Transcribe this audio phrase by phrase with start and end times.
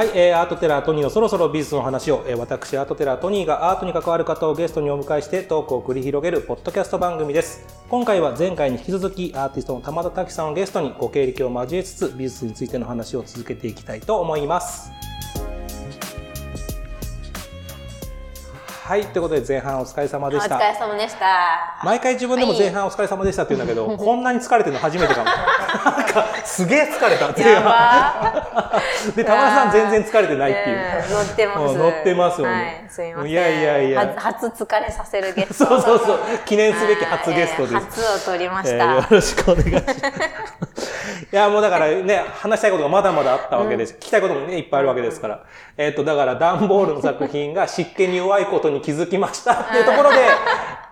[0.00, 14.90] はい、えー、アートテラートニーのそろそろ美術の話を、えー、私アートテラートニーがアートに関わる方をゲストにお迎えしてトークを繰り広げるポッドキャスト番組です今回は前回に引き続きアーティストの玉田滝さんをゲストにご経歴を交えつつ美術についての話を続けていきたいと思います
[18.90, 20.56] はい、ということで前半お疲れ様でした。
[20.56, 21.80] お疲れ様でした。
[21.84, 25.30] 毎回自分でも前半お疲れ様でしたって言うんだけど、はい、こんなに疲れてるの初めてかも。
[26.44, 29.14] すげえ疲れたっていう。
[29.16, 30.76] で、田村さん全然疲れてないっていう。
[31.10, 31.76] 乗ってます。
[31.76, 32.52] 乗ってますよね。
[32.52, 33.30] はい、すいません。
[33.30, 34.14] いやいやいや。
[34.16, 35.66] 初疲れさせるゲスト。
[35.66, 36.18] そうそうそう。
[36.44, 37.74] 記念すべき初ゲストです。
[37.74, 40.00] 初を取りました、えー、よろしくお願いします。
[41.32, 43.94] いや、もうだからね、話したいことがまだまだあったわけです。
[43.94, 45.40] うん、聞きたいこともね、いっぱいあるわけですから。
[45.76, 50.18] えっ、と、だから、段ボールの作品が湿気に弱いことに気づきましたっていうところで、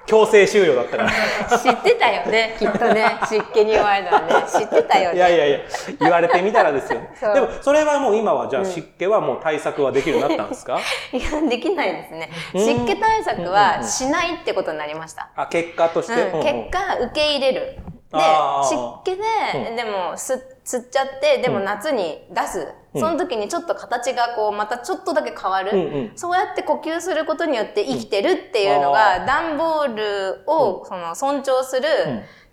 [0.08, 1.58] 強制終了だったから。
[1.58, 3.18] 知ってたよね、きっとね。
[3.28, 4.26] 湿気に弱いのはね。
[4.50, 5.16] 知ってたよね。
[5.16, 5.58] いやいやいや、
[6.00, 7.00] 言われてみたらですよ。
[7.34, 10.80] でも、それはもう今はじゃあ湿気はもう対策はできるようになったんですか、
[11.12, 12.30] うん、いや、できないですね。
[12.54, 15.28] 湿気対策はしないってことになりました。
[15.36, 16.14] あ、結果として？
[16.14, 17.76] うん、結果、受け入れる。
[18.10, 18.18] で、
[18.64, 22.58] 湿気で、でも、吸っ吸っちゃって、でも夏に出す。
[22.58, 22.68] うん、
[22.98, 26.12] その時にちょっと形がこう、またちょっとだけ変わる、うんうん。
[26.16, 31.86] そうやって呼吸することによって生きてるっていうのが、段ボールをその尊重する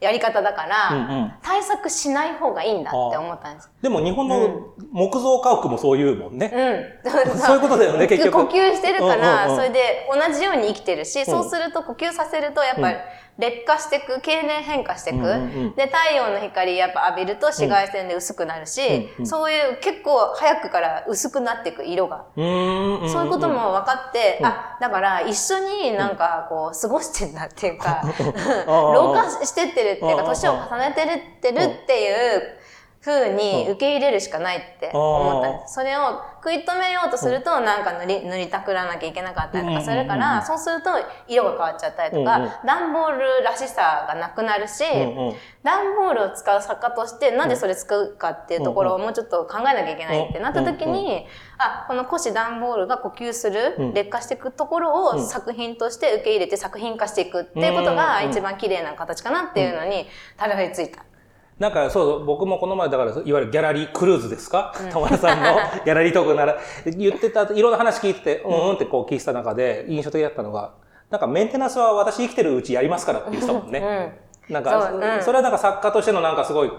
[0.02, 3.72] やり方だから、うんうん、対策しない方がいいんだって思ったんです。
[3.82, 6.52] でも日本の木造家屋もそういうもんね。
[7.06, 7.12] うん。
[7.40, 8.46] そういうことだよね、 結局。
[8.46, 12.98] 呼吸してるから、それで同じように生きてるし、そうすると呼吸させるとやっぱり、
[13.38, 15.38] 劣化していく、経年変化していく、うんうんう
[15.72, 15.76] ん。
[15.76, 22.26] で、太陽の光やっぱ浴びると紫外線で薄くなるし、うんうん、そういう結構早くから薄くなっていく色が。
[22.36, 28.04] そういうことも分かって、うん、あ、だから一緒になんかこう過ごしてんだっていうか、
[28.68, 32.65] 老化してってるっていうか、年を重ねてるってるっていう、
[33.06, 35.76] ふうに受け入れるしかないって思ったんです。
[35.76, 40.90] それを食い止めようとすると、なんか塗り、塗りたくらなきゃいけなかったりとかするから、そうすると
[41.28, 44.84] 色が変わっちゃったりとか、段ボールらしさがなくなるし、
[45.62, 51.28] 段ボールを使う作家としてなんでそれ使うかっていうところをもうちょっと考えなきゃいけないってなった時に、
[51.60, 60.08] あ、この古紙段ボールが呼吸する、劣化していくところを作品として受け入れて作品化していくっていうことが一番綺麗な形かなっていうのに
[60.38, 61.04] たどり着いた。
[61.60, 64.74] なんかそう、僕もこの前だから、いわゆるギャラリークルーズですか？
[64.92, 65.56] 友田さんの
[65.86, 70.72] ギャラリートークなら、言ってた、いろんな話聞いてて、うんうんってこう聞いてた中で、印象的だったのが、
[71.10, 74.14] なんかメンテナンスは私生きてるうちやりますからって言ってたもんね。
[74.50, 76.72] うん、なんかそ、うん、それはなんか作家としてのなんかすごい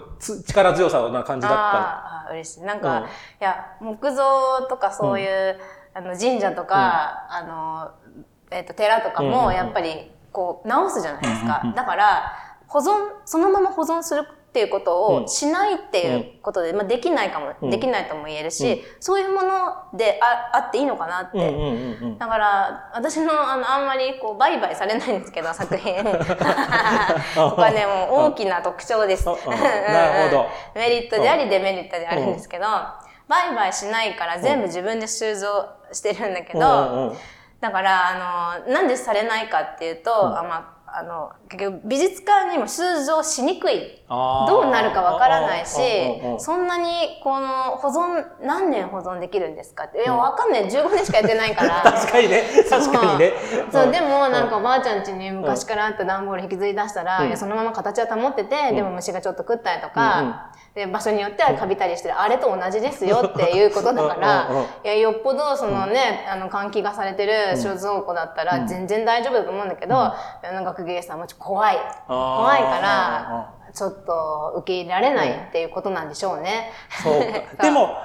[0.47, 1.63] 力強さな感じだった。
[1.63, 2.61] ああ、嬉しい。
[2.61, 3.07] なんか、うん、い
[3.39, 5.57] や、木造とかそういう、
[5.95, 7.91] あの神社とか、あの、
[8.51, 11.63] えっ、ー、と、寺とかもやっぱり、こう、直すじゃないですか。
[11.75, 12.33] だから、
[12.67, 12.91] 保存、
[13.25, 19.49] そのまま保存するっていうことをしないっていうことで、うん、まあ、できないかも、うん、できないとも言えるし、うん、そういうもの
[19.95, 22.17] でああっていいのかなって。
[22.17, 26.03] だから、私のあの、あんまりこう、売買されないんですけど、 作品。
[26.03, 29.27] ここはね、もう大きな特徴です。
[29.27, 30.47] なるほど。
[30.73, 32.65] メリットであり、デメリットであるんですけど、
[33.27, 37.15] 売買しないから全部自分で収蔵してるんだけど、
[37.59, 44.01] だから、あの、なんでされないかっていうと、あまああの、結局美術館にも収蔵しにくい。
[44.09, 45.75] どうなるかわからないし、
[46.39, 50.01] そんなに、この、保存、何年保存できるんですかって。
[50.01, 50.65] いや、わかんない。
[50.65, 51.81] 15年しかやってないから。
[51.91, 52.43] 確かにね。
[52.69, 53.33] 確かにね。
[53.69, 64.47] そう、でもなんかおばあちゃん家に昔からあった段ボール引きずり出したら、いや、そのまま形は保ってて、でも虫がちょっと食ったりとか、で、場所によってはカビたりしてる、あれと同じですよっていうことだから、
[64.85, 71.77] いや、よっぽどそのね、あの、換気がされてる収蔵庫だったら全然大丈夫だと思うんだけど、学芸さんもちょっと怖い。
[72.07, 76.71] 怖いから、ちょっと受け入れられないっていうことなんでしょうね。
[77.03, 77.63] そうか。
[77.63, 77.95] でも、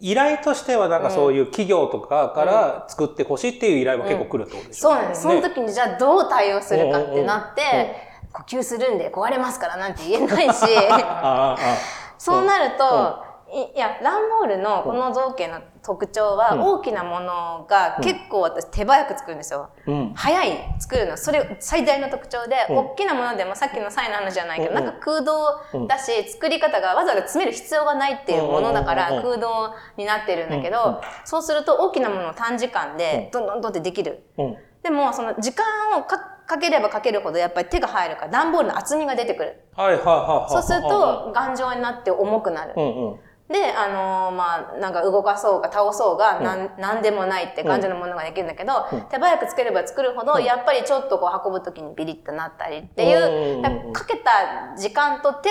[0.00, 4.90] 依頼としてはなんかそういう企業とかから作ってほしいっていう依頼は結構来るってことでしょ？
[4.90, 5.22] う、ね、そうなんです。
[5.22, 7.96] その時にじゃあどう対応するかってなって、
[8.32, 10.54] 呼吸するんで壊れますからなんて言えないし、
[12.18, 19.68] そうなると、いや、ランボールのこの造形の特徴は、大きなものが結構私手早く作るんですよ。
[19.86, 21.18] うん、早い作るの。
[21.18, 34.22] それ最大の特徴で、うん、大きなものでもさっきのサイの話じゃないけど、なんか空洞だし、作り方がわざわざ詰める必要がないっていうものだから空洞になってるんだけど、そうすると大きなものを短時間でどんどんどんってできる。
[34.82, 39.60] でも、その時間をかかければかけるほどやっぱり手が入るから段ボールの厚みが出てくる。
[39.76, 42.74] はいはいはい、そうすると頑丈になって重くなる。
[42.76, 43.20] うんうん
[43.52, 48.72] でで、あのーまあ、なんか動かそうが倒そうが、なん、なんでもないって感じのものができるんだけど、
[49.10, 53.62] 手早く作れば作るほど、やっぱりちょっとこう運ぶときにビリッとなったりっていう、
[53.92, 55.50] かけた時間と手、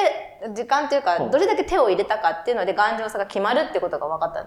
[0.54, 4.44] 時間というか、どれだけ手を入れたかっていうので頑丈さが決まるってことが分かった。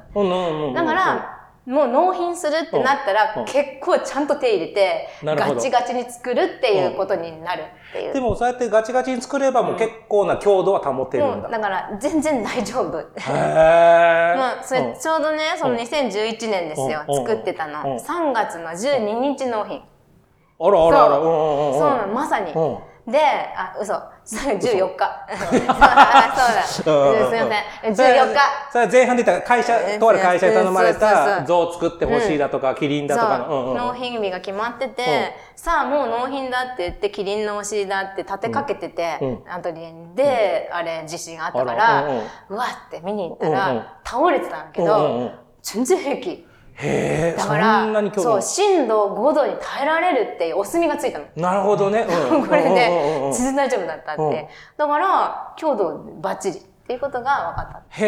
[0.75, 8.13] だから、もう納品するってなったら、うん結構ちゃんと手入れて、ガチガチに作るっていうことになるっていう。
[8.15, 11.37] でもそうやってガチガチに作ればもう結構な強度は保てるんだ。
[11.37, 12.99] もうだから全然大丈夫。
[12.99, 17.93] へーまあ、それうんちょうどね、その2011年ですよ、うん作ってたの。
[17.93, 19.83] うん3月の12日納品。
[20.61, 21.17] あらあらあら。
[21.17, 22.53] そううんうんうんそうなの、まさに。
[22.53, 24.01] うんで、あ、嘘。
[24.27, 25.05] 14日。
[25.69, 27.11] あ そうだ。
[27.11, 27.31] うん。
[27.31, 27.51] すいま
[27.83, 27.93] せん。
[27.93, 28.41] 14日。
[28.73, 33.75] それは前半で言った会社、とある会社に頼まれたう像を作ってほしいだとか、キリンだとかの。
[33.75, 39.43] 納品日が決まってて、さあもう納品だって言って、キリンのお尻だって立てかけてて、うん。
[39.47, 42.05] アトリエにで、あれ地震あったかあら、ら
[42.49, 45.33] うわって見に行ったら、倒れてたんだけど、
[45.63, 46.44] 全然平気。
[46.77, 51.25] へえ、そだからんなに、興味そう、震度5度に耐えられるってお墨がついたの。
[51.37, 52.07] なるほどね。
[52.33, 54.23] うんこれで、全然大丈夫だったって。
[54.23, 57.83] うんだから、強度バッチリっていうことが分かった。
[57.91, 58.07] へ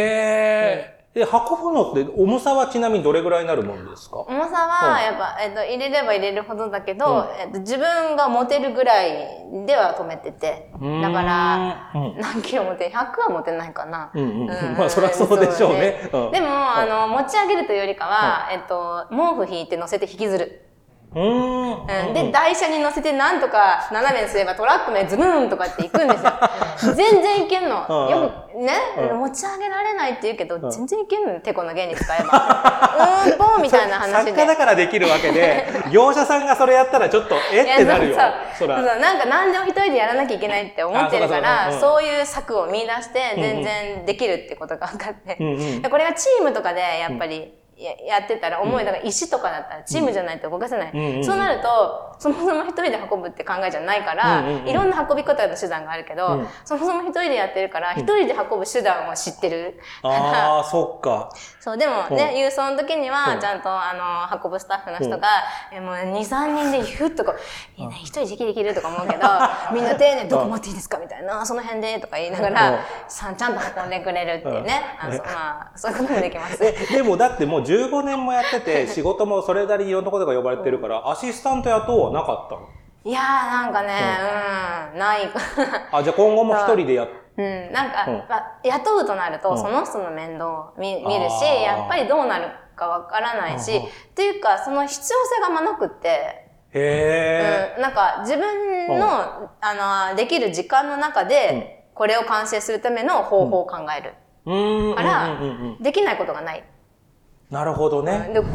[0.92, 0.95] え。
[1.16, 4.18] で、運ぶのって重さはちなみにどれぐらいになるもんですか？
[4.18, 10.70] 重さは、やっぱ、えっと、入れれば入れるほどだけど、えっと、自分が持てるぐらいでは止めてて。
[10.74, 12.18] だから、うん。
[12.18, 14.10] 何キロ持て、100は持てないかな。
[14.12, 14.76] うんうんうん。
[14.76, 16.10] まあそりゃそうでしょうね。
[16.12, 16.30] うん。
[16.32, 20.65] でも、あの、持ち上げるというよりかは、えっと、毛布引いて乗せて引きずる。
[21.16, 22.06] うーん。
[22.08, 26.94] うん、で、台車に乗せてなんとか斜めにすればトラックでズブーンとかって行くんですよ。
[26.94, 27.86] 全然いけんの。
[27.88, 28.72] うんよくね、
[29.12, 31.40] うん持ち上げられないって言うけど、全然いけんの。
[31.40, 33.26] てこの原理使えば。
[33.26, 34.30] うーん、ポンみたいな話で。
[34.30, 37.62] 作家だからできるわけで、 業者さんがそれやったらちょっと、え？
[37.62, 38.16] ってなるよ。
[38.54, 45.36] そそうそうなんか何でも一人でやらなきゃいけないって思ってるかあら、そういう策を見出して全然できるってことが分かって。
[45.40, 51.24] うんうんでこれがチームとかでやっぱりややってたら重い、だから石とかだったらチームじゃないと動かせない。
[51.24, 56.48] そうなると、そもそも一人で運ぶって考えじゃないから、いろんな運び方の手段があるけど、うん。
[56.64, 59.78] そもそも一人でやってるから、一人で運ぶ手段を知ってる。
[60.02, 61.28] ああ、 そっか。
[61.60, 63.92] そう、でもね、郵送の時にうん、はちゃんと、あ
[64.32, 65.28] の、運ぶスタッフの人が、
[65.72, 69.26] えもう2、3人でヒュッとこう、いいね、一人でできるとか思うけど、
[69.72, 70.96] みんな丁寧にどこ持っていいですか？
[70.98, 72.54] みたいな、その辺で、とか言いながうん。
[72.54, 74.82] ら、さちゃんと運んでくれるっていうね。
[75.02, 76.58] まあ、そういうこともできます。
[76.64, 82.68] え、でもだってもう15年もやってて、 仕事もそれなりにいろんなことが呼ばれてるから、アシスタント雇うはなかったの？
[83.04, 84.18] いやー、なんかね、
[84.92, 85.30] うん、ない。
[85.92, 87.08] あ、じゃあ今後も一人でやっ、
[87.38, 88.16] うん、なんか、うん。
[88.28, 89.58] まあ、雇うとなると、うん。
[89.58, 93.76] その人の面倒を見見るし、やっぱりどうなるかわからないし、うん。
[93.84, 104.14] うんっていうか、その必要性がまなくって、へうん、なんか自分の、あの、できる時間の中で、これを完成するための方法を考える。
[104.94, 105.38] からうん。
[105.38, 105.48] うん。
[105.48, 105.76] うん。
[105.76, 105.82] うん。
[105.82, 106.64] できないことがない。
[107.50, 108.30] なるほどね。
[108.34, 108.54] で、この、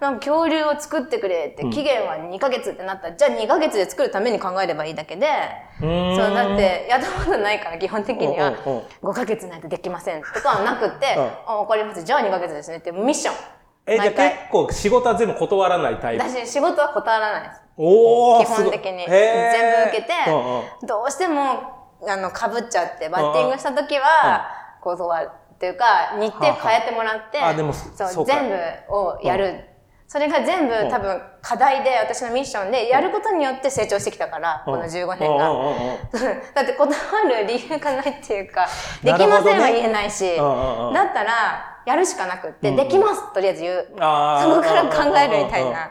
[0.00, 5.26] なんか恐竜を作ってくれって、期限は2ヶ月ってなったら、じゃあ2ヶ月で作るために考えればいいだけで、
[5.80, 12.04] そう、だっ、て、やったことないから、基本的にはうんうんうん、5ヶ月ないとできませんとかはなくって、わかります。
[12.04, 13.34] じゃあ2ヶ月ですねって、ミッション。
[13.86, 16.22] え、じゃあ結構仕事は全部断らないタイプ？
[16.22, 17.60] 私、仕事は断らないです。
[17.76, 19.04] おー基本的に。
[19.08, 20.12] 全部受けて
[20.86, 21.42] どうしても、
[22.06, 24.46] あの、被っちゃって、バッティングした時は、
[24.80, 25.30] 断る。
[25.62, 29.64] っていうか、日程変えてもらって、あでもそう全部をやる。
[30.08, 30.90] それが全部うん。
[30.90, 35.50] 多分課題で、私のミッションで、やることによって成長してきたから、この15年が。
[35.50, 35.98] うんうんうんうん。
[36.52, 36.92] だって断
[37.28, 38.66] る理由がないっていうか、
[39.04, 41.32] できませんは言えないし、うんうんうんだったら、
[41.86, 43.86] やるしかなくって、できますとりあえず言う。
[43.88, 44.00] そこ
[44.60, 45.90] から考えるみたいうんうんうんな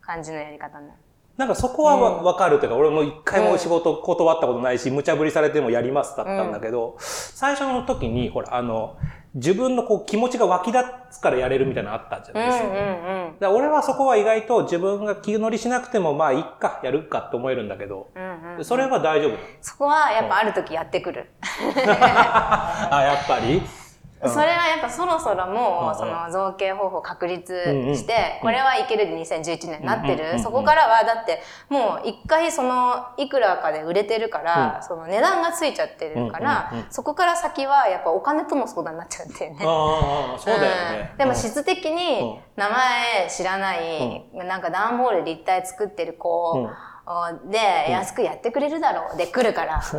[0.00, 0.98] 感じのやり方になる。
[1.38, 8.96] なんかそこはわわかるというか、俺も一回も仕事断ったことないし、無茶ぶりされてもやりますだったんだけど、最初の時に、ほら、あの、
[9.34, 12.68] 自分のこう気持ちが湧き立つからやれるみたいなのあったじゃうんないですか。
[12.68, 13.56] うんうん。
[13.56, 21.30] 俺はそこは意外と自分が気乗りしなくても、まあ、いっか、やるかって思えるんだけど、うんうん、それは大丈夫そこはやっぱある時やってくる。
[21.86, 23.58] あ、やっぱり？
[23.58, 23.77] うん
[24.26, 27.54] それはやっぱそろそろもうその造形方法確立
[27.94, 30.40] して、これはいけるで2011年になってる。
[30.40, 39.56] そこからはだってもう一回そのいくらかで売れてるから、その値段がついちゃってるからそこから先はやっぱお金との相談になっちゃうってね。
[40.56, 41.10] うだよね。
[41.12, 41.18] うん。
[41.18, 46.68] でもうん質的に名前知らない、なんか段ボール立体作ってる子
[47.44, 49.16] で安くやってくれるだろう。
[49.16, 49.96] で来るから、そ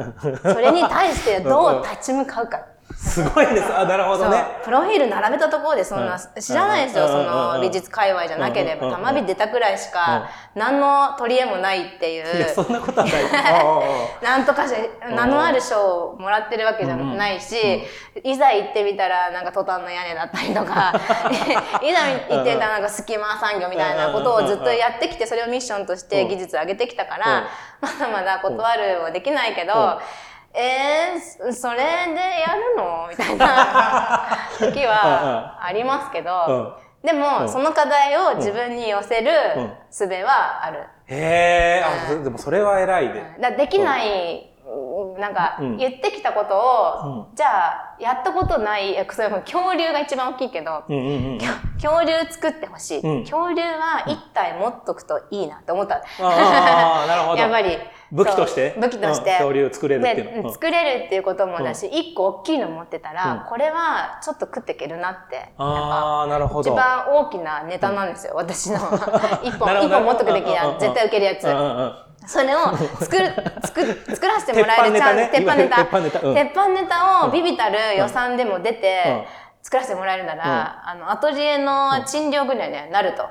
[0.60, 2.66] れに対してどう立ち向かうか。
[2.96, 3.74] すごいです。
[3.74, 4.44] あ、なるほどね。
[4.64, 13.14] プロフィール並べたところでそんな、うん知らないですよ、うんその美術界隈じゃなければ、たまび出たくらいしか、何の取り柄もないっていいや、う、そんなことはない。
[14.24, 14.74] なんとかし
[15.10, 17.84] 名のある賞をもらってるわけじゃないし、
[18.24, 20.94] いざ行ってみたら、なんかトタンの屋根だったりとか、
[21.82, 22.02] いざ
[22.34, 27.48] 行ってみたらなんか隙間産業みたいなことをずっとやってきて、それをミッションとして技術上げてきたから、
[27.82, 29.98] まだまだ断るはできないけど、うん
[30.54, 33.08] えー、それでやるの？
[33.12, 36.74] みたいな時はありますけど、うん。
[37.08, 37.50] でも、うん。
[37.50, 40.80] その課題を自分に寄せるうん術はある。
[41.08, 43.24] へえ、あ、でもそれは偉いで。
[43.40, 44.54] だできない、
[45.18, 45.78] なんかうん。
[45.78, 51.40] 言ってきたことを、じゃあやったことないえそ恐竜が一番大きいけど、うんうんうん。
[51.82, 53.22] 恐竜作ってほしい、うん。
[53.22, 56.02] 恐竜は一体持っとくといいなって思った、あ
[57.04, 57.38] あ、なるほど。
[57.42, 57.80] やっぱり
[58.12, 58.76] 武器として？
[58.80, 60.52] 武器として、うん恐竜作れるっていうの。
[60.52, 63.50] 作れるっていうこともだし一、個大きいの持ってたら、うん。
[63.50, 65.50] これはちょっと食っていけるなって。
[65.58, 66.72] ああ、なるほど。
[66.72, 68.78] 一番大きなネタなんですよ、私の。
[69.44, 72.60] 一本一本持っとくべきうんうんうんだ絶対受けるやつ、それを
[73.00, 75.76] 作る、作る、作らせてもらえるチャンス、鉄板ネタ。
[75.78, 76.20] 鉄板ネタ。
[76.28, 76.36] うん。
[76.36, 79.50] 鉄板ネタをビビたる予算でも出て、うん。
[79.62, 83.24] 作らせてもらえるなら、あの、アトリエの賃料ぐらいにはなると。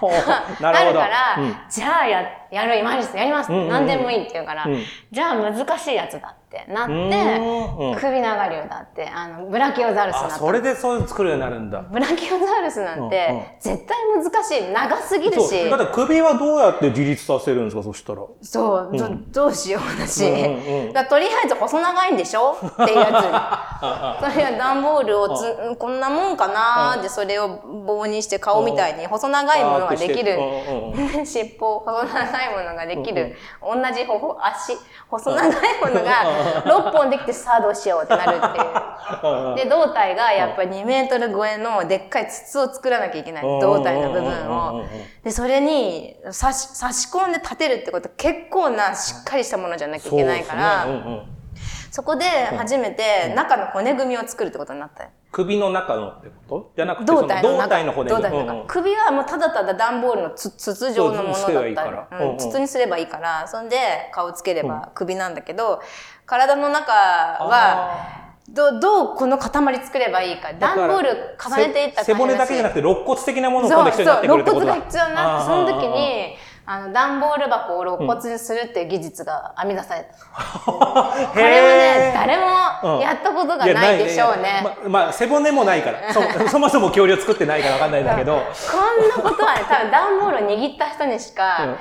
[0.60, 0.92] なる。
[0.94, 1.56] から、うん。
[1.68, 10.30] じゃあや、やる、今です、やります、うんうんうん何でもいいって言うから、うんじゃあ難しいやつだってなって、うんうん首長竜だって、あの、ブラキオザウルスにな。
[10.30, 11.82] それでそういうの作るようになるんだ。
[11.82, 14.72] ブラキオザウルスなんて、うんうん絶対難しい。
[14.72, 15.40] 長すぎる。
[15.42, 15.76] しだ。
[15.76, 18.22] って首はどうやって自立させるんですか、そしたら。
[18.42, 20.24] そう、どどうしよう私。
[20.26, 23.10] うんうんうんだとりあえず細長いんでしょっていうやつ。
[23.10, 27.48] それは段ボールをつ、こんなもんかなーで、それを
[27.86, 30.34] 棒にして顔みたいに細長いものができる。
[30.34, 33.36] うんうんうん 尻尾、細長いものができる。
[33.60, 34.76] 同じほほ足、
[35.08, 39.56] 細長いものが6本できてさあどうしようってなるっていう。
[39.56, 43.42] で、胴体がやっぱり2メートル超えのでっかい筒を作らなきゃいけない。
[43.42, 44.88] 胴体の部分をうん。
[45.22, 50.86] で、それに差し差し込んで立てるってこと結構なしっかりしたものじゃなきゃいけないから、
[51.90, 52.24] そこで
[52.56, 55.04] 初めて中の骨組みを作るってことになった。
[55.04, 55.10] よ。
[55.32, 56.72] 首の中のってこと？
[56.76, 58.52] じゃなくて、胴体の胴体の骨胴体の中。
[58.52, 58.66] うんうん。
[58.66, 61.76] 首はもうただただ段ボールのつ筒状のものだったり、
[62.38, 63.76] 筒にすればいいから、そんで
[64.12, 65.80] 顔つければ首なんだけど、
[66.26, 69.50] 体の中は、どどうこの塊
[69.84, 70.52] 作ればいいか。
[70.52, 74.72] 段ボール重ねていったら背骨だけじゃなくて、肋骨的なものが今度そう必要にってくるってことだ。
[74.74, 76.36] 肋骨が必要になって、その時あに、
[76.66, 80.14] あの、段ボール箱を肋骨にするっていう技術が編み出された。
[80.70, 81.32] ー。
[81.32, 84.76] これはね、誰うんもやったことがないでしょういやね。
[84.84, 86.12] ままあ、背骨もないから。
[86.12, 88.36] そそもそも恐竜作ってないからわかんないんだけど。
[88.36, 91.76] こんなことはね、多分段ボールを握った人にしか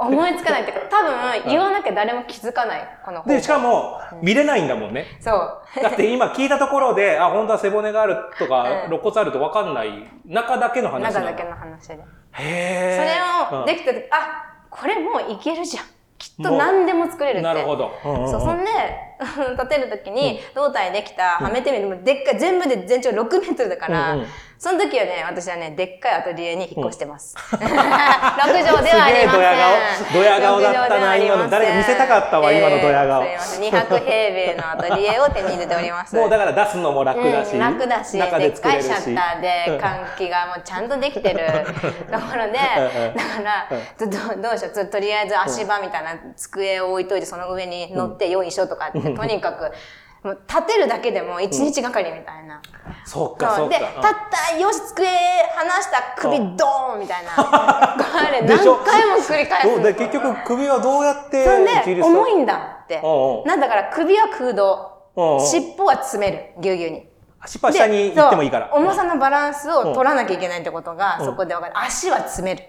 [0.00, 5.06] 思いつかないっていうか、多分言わなきゃ誰も気づかない、こので、しかも、見れないんだもんね。
[5.20, 5.82] そう。
[5.82, 11.98] だって今聞いたところで、あ、本当は背骨があるとか、うん肋骨あるとわかんない、中だけの話中だけの話で。
[12.32, 15.84] へそれーをできた時、あ、これもういけるじゃん。
[16.18, 17.42] きっと何でも作れるって。
[17.42, 17.92] なるほど。
[18.04, 18.64] うんうんうんそう、そんで、
[19.54, 22.02] 立てるときに、胴体できた、はめてみる。
[22.02, 24.26] でっかい、全部で全長6メートルだから、うんうん
[24.58, 27.36] その時はね、私はね、でっかいアトリエに引っ越してます。
[27.36, 27.70] 6畳
[28.82, 30.04] ではありません。
[30.04, 33.98] すげえドヤ顔ドヤ顔だったな6畳ではありません今の誰か見せたかったわ今のドヤ顔えーすいません。
[33.98, 36.14] 200平米のアトリエを手に入れております。
[36.18, 37.52] もうだから出すのも楽だし。
[37.52, 38.82] うん、楽だし、中ででっかい。
[38.82, 41.38] シャッターで換気がもうちゃんとできてる
[42.10, 42.58] ところで、
[43.14, 43.68] だから、
[44.00, 49.72] どどうしようと、とりあえず足場みたいな机を置いといて、その上に乗ってよいしょとかって、とにかく、
[50.22, 52.60] もう立てるだけでも一日がかりみたいな。
[53.04, 53.86] そうか、そうで、か。
[53.86, 54.14] 立っ
[54.52, 57.30] た、よし、机離した、首ドーンみたいな。
[57.38, 57.96] あ
[58.32, 63.00] れ、何回も繰り返すで結局首はどうやってそん自で、重いんだって
[63.46, 64.98] なんだから首は空洞。
[65.40, 67.08] 尻尾は詰める、ぎゅうぎゅうに。
[67.40, 68.70] 足パ下に行ってもいいから。
[68.72, 71.78] 重さのバランスを取らなきゃいけないってことが、そこで分かる。
[71.78, 72.66] 足は詰める。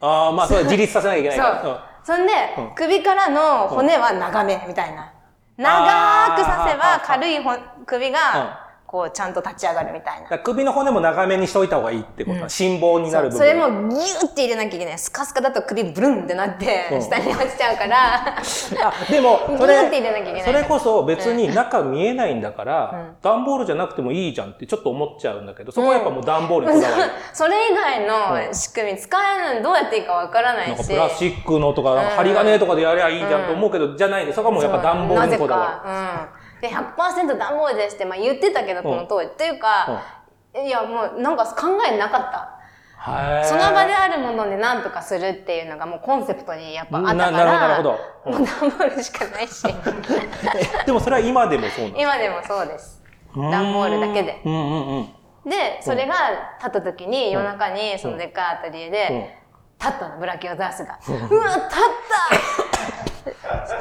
[0.00, 1.70] ああ、まあ、それは自立させなきゃいけないそから。
[1.70, 1.80] う。
[2.04, 2.32] そんで、
[2.74, 5.12] 首からの骨は長め、みたいな。
[5.58, 7.50] 長くさせば、軽いほ
[7.84, 12.48] 首が、こう、ちゃんと立ち上がるみたいな首の骨も長めにしといた方がいいってことだ。
[12.48, 13.38] 心房になる部分。
[13.38, 14.98] それもギューって入れなきゃいけない。
[14.98, 18.38] スカスカだと首ブルンってなって、うん下に落ちちゃうから。
[18.40, 18.42] あ
[19.10, 19.90] でも、それ。
[20.42, 27.10] それこそ別に中見えないんだから、段ボールじゃなくてもいいじゃんってちょっと思っちゃうんだけど、そこはやっぱもう段ボールにこだわる。
[27.34, 30.68] それ以外の仕組み、使えるのどうやっていいかわからないし。
[30.70, 36.37] なんかプラスチックのとか針金とかでやりゃいいじゃんと思うけど、じゃないで、そこはもうやっぱ段ボールにこだわる。
[36.60, 39.26] で、100%段ボールですって、まあ言ってたけど、この当時。
[39.28, 40.02] っていうか、
[40.54, 42.54] いや、もうなんか考えなかった。
[43.44, 47.30] その場であるもので何とかするっていうのがもうコンセプトにやっぱあったから。
[47.30, 49.66] ななるほどなるほどもう段ボールしかないし。
[49.66, 51.98] え でもそれは今でもそうなの？
[52.00, 53.02] 今でもそうです。
[53.34, 54.42] 段ボールだけで。
[54.44, 55.14] うんうんうん。
[55.48, 56.14] で、それが
[56.58, 59.38] 立った時に夜中にそのでっかいアトリエで、
[59.80, 60.98] 立ったの、ブラキオザウスが。
[61.06, 61.70] うわ、立っ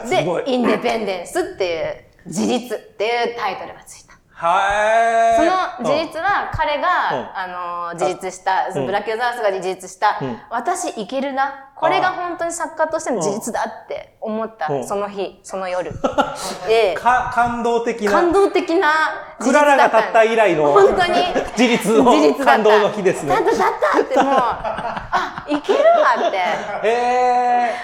[0.03, 4.17] たで、インデペンデンスっていう、自立っていうタイトルがついた。
[4.39, 5.34] は
[5.79, 11.72] その自立は彼が、あの、自立した、ブラキオザウスが自立した、ん私いけるな。
[11.75, 15.91] これが本当に作家としての自立だって思った、うんその日、その夜。
[16.69, 18.12] で、か感動的な。
[18.12, 18.91] 感動的な
[19.39, 21.13] クララが立った以来の本当に
[21.57, 23.41] 自立の自立だった感動の日ですねだ。
[23.41, 26.38] っただったってもう、 あ、いけるわって。
[26.38, 26.41] へ
[26.84, 27.75] え。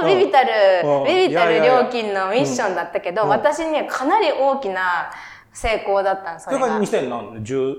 [0.00, 0.52] 本当ビビたる、
[0.84, 5.10] うんビビたる料金のミッションだったけど、うん私にはかなり大きな
[5.52, 6.66] 成功だったの、それが。
[6.66, 7.76] それが2000何年 ?10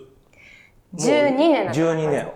[0.95, 1.81] 12年だった。
[1.81, 2.31] 12年。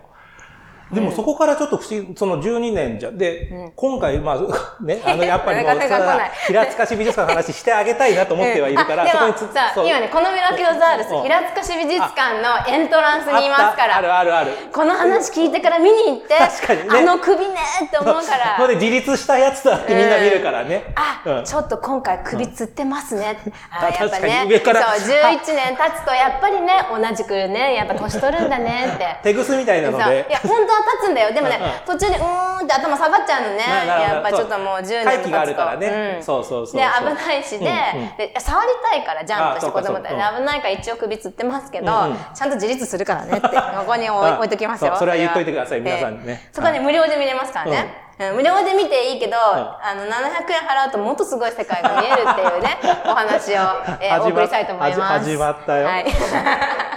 [0.94, 4.38] でもそこからちょっと不思議、その12年じゃ、で、今回、まあ、
[4.84, 5.80] ね、あの、やっぱりもう、
[6.48, 11.24] 平塚市美術館の話してあげたいなと思ってはいるから、あでもそこにつさ今ねこのミラキオザウルスうん。
[11.24, 14.52] 平塚市美術館のエントランスにいますかあったあるらあるある。
[14.72, 17.00] この話聞いてから見に行って確かにね。
[17.00, 17.56] あの首ね
[17.86, 20.84] って思うかそれらで自立したやつだってみんな見るからね。
[20.96, 21.44] あ、うん。
[21.44, 23.38] ちょっと今回首つってますね。
[23.72, 24.46] ああやっぱね。
[24.46, 24.52] に。
[24.52, 29.18] 上からそう、11年経つとやっぱりね、同じくね、やっぱ年取るんだねって。
[29.24, 30.14] 手ぐすみたいなのそう。
[30.14, 30.28] いで。
[30.30, 31.34] や、本当は立つんだよ。
[31.34, 33.64] でもねうん、途中でうーんって頭下がっちゃうのね。
[33.64, 35.40] やっぱちょっともう10年経つと。
[35.40, 36.16] あるからね。
[36.18, 36.24] うん。
[36.24, 38.18] そうそうそうで、危ないしで、うんうん。
[38.18, 40.10] で触りたいからジャンプして子供たち。
[40.10, 42.18] そうで危ないから一応首つってますけど、うんうん。
[42.34, 43.54] ちゃんと自立するからねって、こ
[43.86, 44.96] こに置い ときますよ。
[44.98, 46.42] それは言っといてください皆さんにね。
[46.44, 48.11] ええそこはね、無料で見れますからね。
[48.30, 50.08] うん無料で見ていいけど、あの、700
[50.52, 53.62] 円払うともっとすごい世界が見えるっていうね、 お話を、
[54.00, 55.02] えーお送りしたいと思います。
[55.26, 55.88] 始まったよ。
[55.88, 56.06] はい。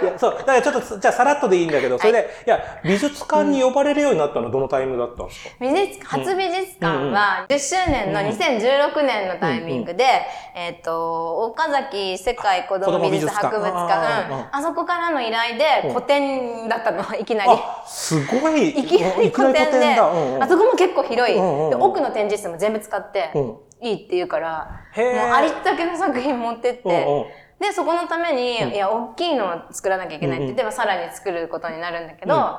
[0.01, 10.05] いやそう、だからちょっと、じゃあさらっとでいいんだけど、それで、い、や、美術館に呼ばれるようになったのはどのタイムだったんですか美術、初美術館は、10周年の2016年のタイミングで、
[10.53, 14.29] えっ、と、岡崎世界子ども美術博物館、館。
[14.29, 14.37] うん。
[14.37, 14.47] うんうん。
[14.51, 17.51] あそこからの依頼で個展だったの、いきなり。
[17.51, 18.69] あ、すごい。
[18.69, 20.03] いきなり個展で、だ。
[20.07, 20.43] うんうん。
[20.43, 23.57] あそこも結構広い、うんうんうんで奥の展示室も全部使って、うん。
[23.81, 27.25] いいって言うから、もうありったけの作品持ってって、
[27.59, 32.57] で、そこのために、いや、大きいのを作らなきゃいけないって言って、まあさらに作ることになるんだけど、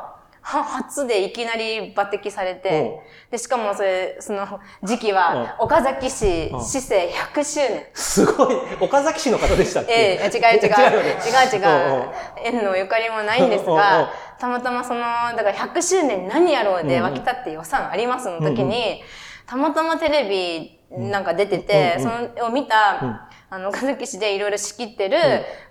[0.63, 3.31] 初でいきなり抜擢されて、うん。
[3.33, 4.47] で、しかもそれ、その
[4.85, 6.61] 時期は、岡崎市うん。
[6.65, 7.87] 市政100周年。
[7.95, 8.57] すごい。
[8.81, 9.93] 岡崎市の方でしたっけ？
[9.93, 10.69] ええ違う違う。
[10.69, 10.71] 違う
[11.53, 11.59] 違
[12.01, 12.09] う。
[12.45, 19.03] 縁のゆかりもないんですが、たまたまその、だから100周年に何やろうで湧き立って予算ありますの時に、
[19.49, 22.03] たまたまテレビなんか出てて、うん。
[22.03, 22.09] そ
[22.43, 25.19] のを見た、うんあの、岡崎市でいろいろ仕切ってる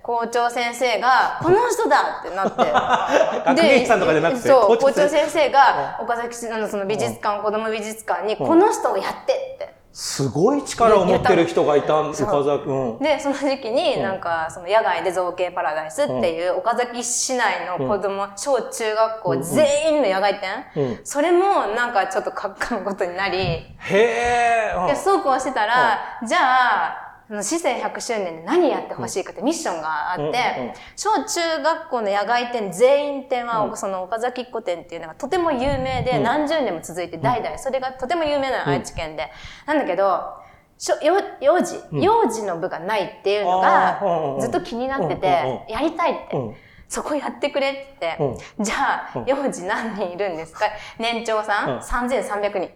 [0.01, 2.63] 校長先生が、この人だってなって。
[3.45, 9.75] 学芸員さんとかじゃなくてそう、校長校長先先生が、岡崎市のその美術館、子供美術館に、この人をやってって。
[9.91, 12.43] すごい力を持ってる人がいた岡そう。
[12.43, 12.69] 崎。
[12.69, 12.99] うん。
[12.99, 14.03] で、その時期にうん。
[14.03, 20.99] なんか、その野外で造形パラダイスっていう岡崎市内の子供、小中学校全員の野外展、うん。
[21.05, 24.73] それもなんかちょっと閣下のことになり、へえ。
[24.77, 24.87] うん。
[24.87, 27.04] でそうこうしてたら、じゃあ、
[27.41, 33.77] 市政100周年で何やってほしいかってミッションがあって、小中学校の野外展全員展は、うん。
[33.77, 36.23] その岡崎っ子展っていうのがとても有名で、うん。
[36.23, 39.31] 何十年も続いて代々、それがとても有名なの、愛知県で。
[39.65, 40.21] なんだけど、
[41.01, 42.01] 幼児、うん。
[42.01, 43.99] 幼児の部がないっていうのが
[44.39, 46.37] ずっと気になってて、やりたいって。
[46.85, 48.75] うんそこやってくれって言って、じゃ
[49.15, 50.65] あ、うん幼児何人いるんですか？
[50.99, 52.69] 年長さん、うん ?3300 人。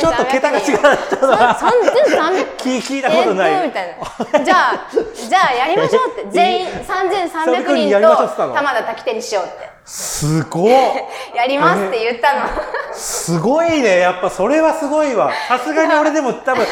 [0.00, 0.64] ちょっと桁が違う。
[0.64, 0.80] ちょっ
[1.20, 3.72] と3300聞聞いたことなえっと、いみ。
[3.72, 3.96] たい
[4.38, 4.44] な。
[4.44, 4.86] じゃあ、
[5.28, 6.30] じゃあやりましょうって。
[6.30, 7.90] 全員3300 3300人
[8.36, 9.79] との玉田滝手にしようって。
[9.92, 10.70] すごい。
[11.34, 12.46] やりますって言ったの。
[12.92, 13.98] すごいね。
[13.98, 15.32] やっぱそれはすごいわ。
[15.48, 16.64] さすがに俺でも多分、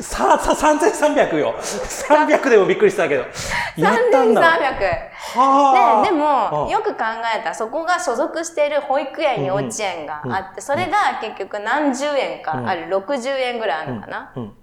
[0.00, 1.54] さ、さ、3300よ。
[1.60, 3.24] 300でもびっくりしたけど。
[3.76, 4.40] やったんだ。
[4.40, 5.10] 3300。
[5.38, 6.02] はあ。
[6.02, 7.04] で、でも、うんよく考
[7.36, 14.32] えたら、そこが所属している保育園、幼稚園があって、それが結局何十円かある、60円ぐらいあるのかな。
[14.34, 14.61] うん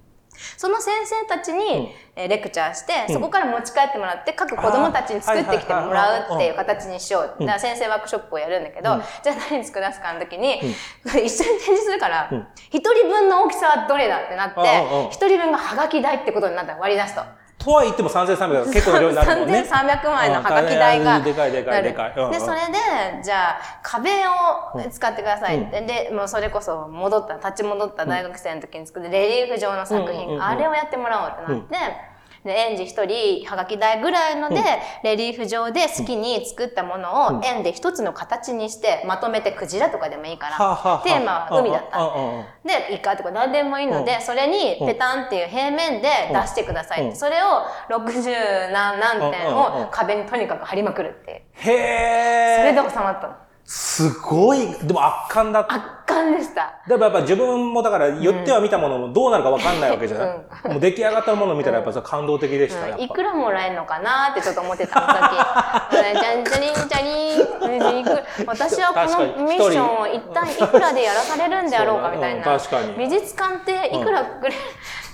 [0.57, 7.35] その先生たちに、えーレクチャーして、そこから持ち帰ってもらって、各子供たちに作ってきてもらうっていう形にしよう。
[7.39, 10.59] だから先生ワークショップをやるんだけど、じゃあ何作らすかの時に、
[11.05, 17.21] 一緒に展示するからん、一、人分の大きさはどれだってなって一人分がハガキ代ってことになったの割り出すと。
[17.69, 19.61] とは言っても3300が結構な量になるもんね。
[19.61, 21.17] 3300枚のハガキ代が。
[21.17, 22.13] うんでかいでかいでかい。
[22.17, 22.31] うんうん。
[22.31, 25.81] で、それで、じゃあ、壁を使ってくださいって。
[25.81, 32.08] で、もうそれこそ戻った、立ち戻った大学生の時に作るレリーフ状の作品、うんうんうんうんあれをやってもらおうってなって、で
[32.45, 34.61] 園児一人はがき台ぐらいので、
[35.03, 41.99] レリーフ上で好きに作ったものを円で一つの形にしてまとめてクジラとかでもいいから、テーマは海だった。
[42.67, 51.71] で、イカとか何でもいいので、それにペタンっていう平面で出してくださいそれを60何何点を壁にとにかく貼りまくるっていう。
[51.71, 52.73] へえ。
[52.73, 53.48] それで収まったの。
[53.71, 55.59] すごい、でも圧巻だ。
[55.59, 55.75] った。
[55.75, 56.73] 圧巻でした。
[56.87, 60.29] でもやっぱ自分もだから言っては見たものもどうなるかわかんないわけじゃない、
[60.69, 63.03] もう出来上がったものを見たらやっぱさ感動的でした、やっぱ。
[63.03, 63.07] い。
[63.07, 65.35] くらもらえるのかなってちょっと思ってたの、さっき。
[68.47, 69.01] 私はこ
[69.37, 72.43] のミッションを一体いくらでやらされるんであろうかみたいな。
[72.43, 72.95] 確かに。
[72.97, 74.55] 美術館っていくらくれ、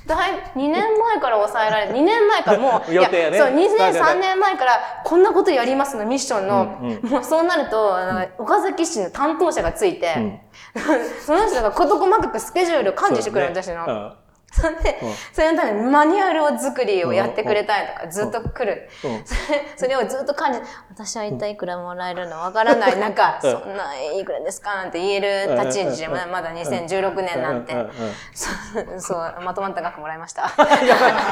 [0.05, 1.93] だい2年前から抑えられる。
[1.93, 10.39] 2年前からもう、 予定やねそう、2年、だいたい3年前からこんなことやりますのミッションの、うんもうそうなると、あの岡崎市の担当者がついて、ん。
[11.25, 14.13] その人が事細かくスケジュールを管理してくれる、私の。
[14.55, 15.13] う んそれで、うん。
[15.33, 18.89] それのためにマニュアルを作りをやってくれたりとか、ずっと来る。
[19.03, 19.25] うん。
[19.25, 23.51] それ それをずっと感じ、私は一体いくらもらえるのわからない中、うん。
[23.51, 27.75] そんないくらですかなんて言える立ち位置で、まだまだ2016年なんて。
[28.99, 30.43] そうまとまった額もらいました。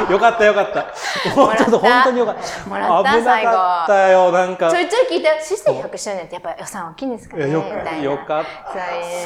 [0.09, 0.85] よかったよかった。
[1.35, 2.69] もうちょっと本当によかった。
[2.69, 4.69] もらった危なかったよ、なんか。
[4.69, 7.51] ちょいちょい聞いて、市政100周年ってやっぱ予算大きいんですかね。
[7.51, 7.63] よ。
[8.01, 8.79] よかった。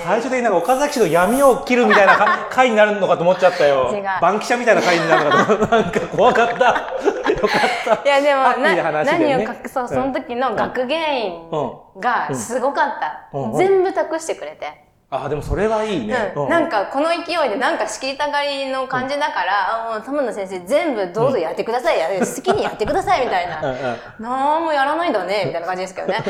[0.05, 4.03] 最終的になんか岡崎市の闇を切るみたいなか回になるのかと思っちゃったよ違う。
[4.21, 5.75] バンキシャみたいな回になるのかと思った。
[5.81, 6.55] なんか怖かった。
[6.55, 8.03] よかった。
[8.03, 11.99] いやでもなね何を隠そう、その時の学芸員うん。
[12.01, 13.29] がすごかった。
[13.33, 14.86] うんうん全部託してくれて。
[15.09, 16.33] あ、でもそれはいいね。
[16.35, 23.61] うん、なんかこの勢いでなんか仕切りたがりの感じだから、あもう玉野先生全部どうぞやってください、や好きにやってくださいみたいな。
[23.61, 26.17] うんうんなんもやらないんだね、みたいな感じですけどね。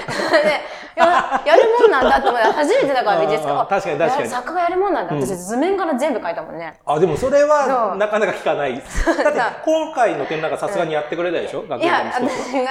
[0.95, 3.49] でややるもんなんだって思って、初めてだから美術館。
[3.53, 5.15] うんうん確かに確かにや作家やるもんなんだ。
[5.15, 6.73] 私図面から全部書いたもんね。
[6.85, 8.75] あ、でもそれそはうなかなか聞かない。
[8.75, 11.63] だって今回の展覧会さすがにやってくれたでしょ？
[11.63, 12.69] 学いや、私が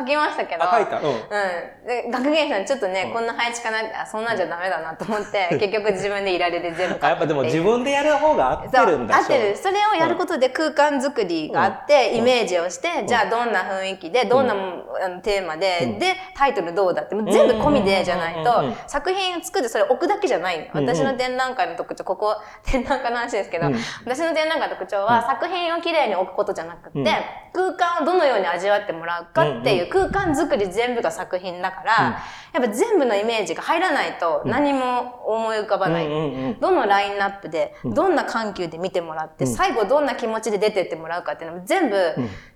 [0.00, 0.64] 書きましたけど。
[0.64, 0.98] あ書いた？
[0.98, 1.86] うんうん。
[1.86, 9.56] で、学芸員さんちょっとね、こんな配置かなあ、そんなんじゃダメだなと思って、結局自分でいられで全部書くあやっぱでも自分でやる方が合ってるんだ合ってる。
[9.56, 23.74] それをやることで空間作りがあって、イメージをして、じゃあどんな雰囲気で、どんなもあのテーマで、で、タイトルどうだって、もう全部込みでじゃないと作品作ってそれ置くだけじゃない私の展覧会の特徴、ここ、展覧会の話ですけど、うん。
[24.04, 27.06] 私の展覧会の特徴は、作品をきれいに置くことじゃなくて、うん。
[27.52, 32.18] 空間をどのように味わってもらうかっていう空間作り全部が作品だから、
[32.54, 36.06] やっぱ全部のイメージが入らないと何も思い浮かばない。
[36.06, 41.96] うんうんうんどのラインナップで、どんな緩急で見てもらって、最後どんな気持ちで出てってもらうかっていうのも全部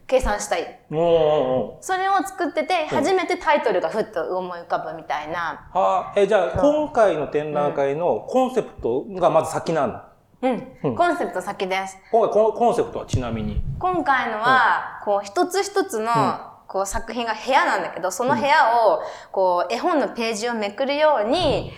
[0.06, 0.80] 計算したい。
[0.88, 5.68] もそれを作ってて、初めてタイトルがふっと思い浮かぶみたいな。
[5.74, 10.08] う、はあ、え、じゃあ、今回の展覧会のコンセプトがまず先なんだ。
[10.40, 10.96] うん。
[10.96, 11.98] コンセプト先です。
[12.12, 13.61] 今回コンコンセプトはちなみに。
[13.78, 16.12] 今回のは、こう、一つ一つの、
[16.68, 19.00] こう作品が部屋なんだけど、その部屋を、
[19.33, 21.72] こう、絵本のページをめくるように、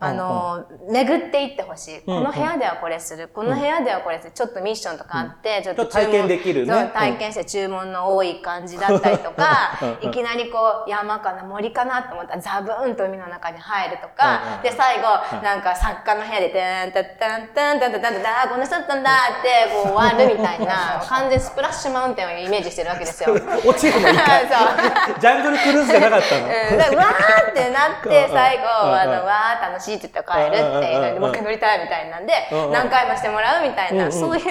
[0.00, 2.00] あの、巡っていってほしい。
[2.00, 3.28] この部屋ではこれする。
[3.28, 4.32] この部屋ではこれする。
[4.32, 6.66] ちょっとミッションとかあって、ちょっと体験できる。
[6.66, 23.34] 体験して注文の多い感じだったりとか、いきなりこう、山かな、森かなと思ったら、ザブーンと海の中に入るとか、で、最後、なんか作家の部屋で、てーん、たったん、たん、たん、たん、たん、たん、この人だったんだって、こう、終わるみたいな、完全スプラッシュマウンテンをイメージしてるわけですよ。
[23.66, 24.13] 落ちるの？
[24.14, 26.46] ジャングルクルーズじゃなかったの。
[26.46, 34.20] うん、だからわーってなって、最後、うんあの、わー楽しいって言ったら帰るっていうので、うんもう一回乗りたいみたいなんでうん、何回もしてもらうみたいな、うんうん。
[34.20, 34.44] そういう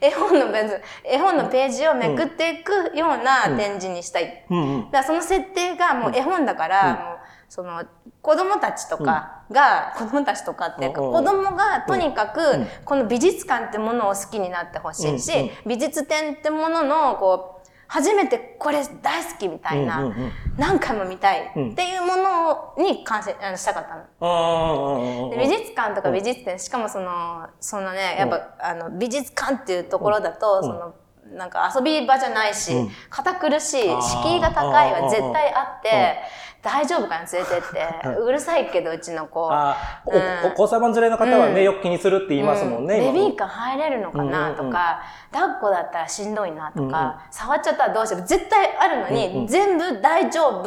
[0.00, 4.44] 絵本の別、絵本のページをめくっていくような展示にしたい。
[4.50, 4.90] うんうん。
[4.90, 7.18] だその設定がもう絵本だから、もう
[7.48, 7.82] その
[8.22, 11.12] 子供たちとかが、子供たちとかっていうか、うん。
[11.12, 12.40] 子供がとにかく
[12.84, 17.59] この美術館ってものを好きになってほしいし、美術展ってもののこう
[17.92, 20.32] 初めてこれ大好きみたいな、うんうんうん。
[20.56, 25.30] 何回も見たいっていうものに完成あのしたかったの。
[25.30, 30.94] で美術館とか美術展、しかもその、そのね、やっぱ、あの、美術館っていうところだと、その、
[31.36, 32.72] なんか遊び場じゃないし、
[33.08, 36.18] 堅苦しい、敷居が高いは絶対あって、
[36.62, 37.62] 大丈夫かな連れてっ
[38.02, 39.48] て、 うるさいけど、うちの子。
[39.48, 40.46] うん。
[40.46, 43.02] お子様連れの方はね、よく気にするって言いますもんね。
[43.02, 45.00] 今ベビーカー入れるのかなとか、
[45.32, 48.22] 抱っこだったらしんどいなとか、触っちゃったらどうしよう。
[48.22, 50.64] 絶対あるのに、全部大丈夫、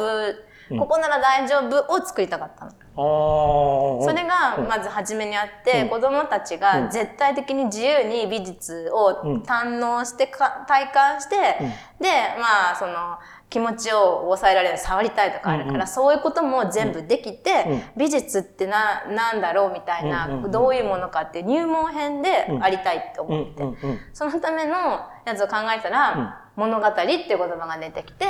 [0.78, 2.72] ここなら大丈夫を作りたかったの。
[2.96, 11.68] それがまず初めにあって、うん、子供たちが絶対的に自由に美術を堪能してか、体感して、うん、
[12.00, 13.18] で、まあ、その、
[13.54, 23.62] 気持ちを抑えられる、触りたいとかあるから、うんうん、そういうことも全部できて、うん、美術ってな、なんだろうみたいな、うんうん、どういうものかって入門編でありたいって思って、
[24.12, 24.74] そのための
[25.24, 28.26] やつを考えたら、物語っていう言葉が出てきて、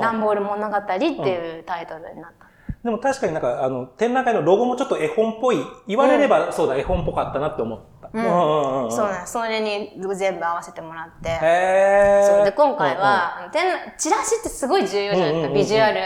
[0.00, 2.45] 段ボール物語っていうタイトルになった。
[2.86, 5.56] でも確かになんか、あの、展覧会のロゴもちょっと絵本っぽい、
[5.88, 8.10] 言われれば、そうだ、絵本っぽかったなって思った。
[8.12, 8.84] うん。
[8.84, 11.30] うん、そうなんそれに全部合わせてもらって。
[11.30, 13.64] へそうで、今回は、展
[13.98, 16.00] チラシってすごい重要じゃないですか、ビジュアル。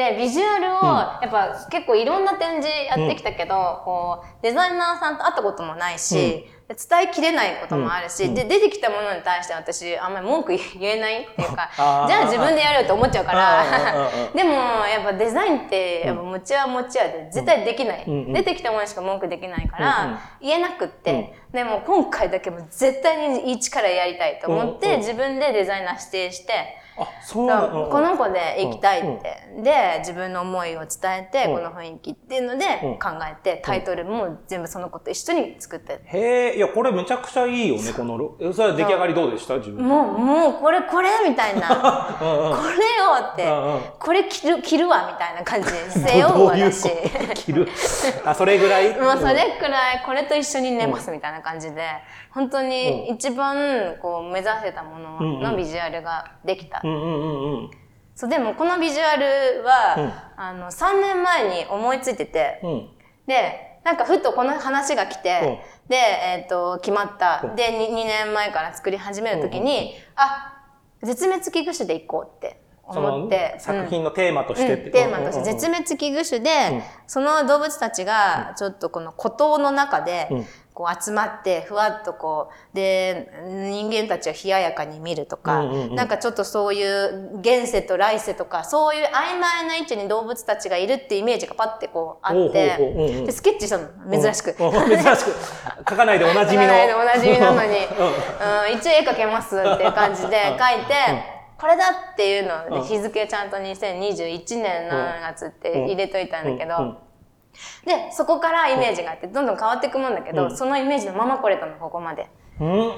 [0.00, 0.80] で、ビジュアルを、
[1.20, 11.68] やっぱ結構いろんな展示やってきたけど、こう、デザイナーさんと会ったこともないし、伝えきれないこともあるし、うん、で、出てきたものに対して私、あんまり文句言えないっていうか、
[12.08, 13.64] じゃあ自分でやるよって思っちゃうから、
[14.34, 14.52] でも、
[14.86, 18.04] やっぱデザインって、やっぱ持ちは持ちはで絶対できない。
[18.06, 26.79] 出てきたものしか文句できないから、言えなくって、でも今回だけも絶対に一からやりたいと思って、自分でデザイナー指定して、あ
[27.22, 27.46] そう
[27.90, 32.64] この子で行きたいって、うん、で自分の思いを伝えて、この雰囲気っていうので
[33.00, 38.18] 考えて、タイトルも全部その子と一緒に作って、へえいやこれめちゃくちゃいいよねこの
[38.52, 39.56] それは出来上がりどうでした？
[39.56, 39.86] 自分。
[39.86, 41.68] もうもうこれこれみたいな。
[42.18, 42.24] こ
[42.68, 43.46] れよって
[43.98, 45.70] これ着る着るわみたいな感じ。
[45.70, 46.88] で背負うわだし
[47.34, 47.68] 着る。
[48.24, 48.90] あそれぐらい？
[49.00, 51.82] もうそれくらいこれと一緒に寝ますみたいな感じで
[52.32, 56.80] 本当に一番こう目指せたもののビジュアルができた。
[58.14, 62.88] そうでもこのビジュアルは、うん、あの3年前に思いついてて、うん、
[63.26, 70.52] でなんかふとこの話が来て、うん、で、えっ、ー、と決まった、で 2, 2, 年前から作り始める時に、あ
[71.02, 73.56] 絶滅危惧種でいこうって思って。
[73.58, 75.44] 作品のテーマとしてって、テーマとして。
[75.44, 80.28] 絶滅危惧種で、その動物たちが、ちょっとこの孤島の中で、
[80.80, 92.78] こう集まって、ふわっとこう、で、人間たちを冷ややかに見るとか、なんかちょっとそういう現世と来世とか、そういう曖昧な位置に動物たちがいるっていうイメージがパッてこうあって、
[93.26, 94.54] で、スケッチしたの、珍しく。
[94.54, 94.72] 珍
[95.16, 95.34] しく。
[95.90, 96.72] 書かないでおなじみの。
[96.72, 97.68] おなじみなのに、
[98.72, 100.94] うん、一応絵描けますっていう感じで書いて、
[101.58, 107.09] これだっていうので日付ちゃんと2021年何月って入れといたんだけど、
[107.84, 112.28] で、そこからイメージがあって、どんどん変わっていくもんだけど、そのイメージのまま来れたの、ここまで。
[112.60, 112.92] うん、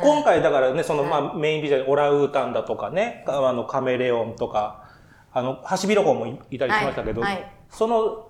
[0.00, 4.84] 今回だからね、その、まあ、メインビジュアル、オラウータンだとかね、あの、カメレオンとか、
[5.32, 7.34] あの、ハシビロコウもいたりしましたけど、はい。
[7.34, 8.28] はい、その、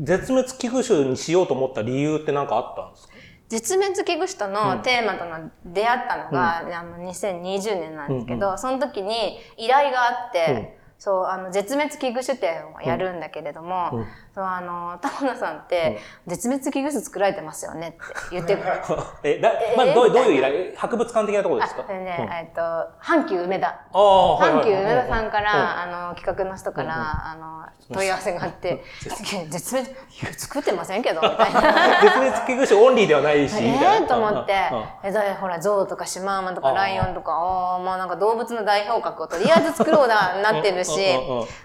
[0.00, 3.14] 絶滅危惧種にしようと思った理由って何かあったんですか？
[3.50, 17.98] 絶滅危惧種とのテーマとの出会ったのが、うん、あの2020年なんですけど、うんうん、その時に依頼があって、そう、あの、絶滅危惧種展をやるんだけれども、うん、そう、あの、玉野さんって、絶滅危惧種作られてますよねって
[18.32, 18.72] 言ってくる。
[19.24, 20.76] え、だ、まあ、どうどういう依頼？
[20.76, 21.84] 博物館的なところですか？
[21.88, 22.60] あ、ね、えっと、
[23.02, 23.80] 阪急梅田。
[23.94, 26.92] 阪急梅田さんから、あの、企画の人から、
[27.32, 28.84] あの、問い合わせがあって、
[29.48, 29.94] 絶滅、
[30.36, 31.60] 作ってませんけど、みたいな。
[32.02, 33.56] 絶滅危惧種オンリーではないし。
[33.58, 34.54] ええと思って、
[35.02, 41.00] え、だほら、ゾウとかシマウマとかライオンとか、ああ、まあなんか動物の代表格をとりあえず作ろうだ、なってるし、し、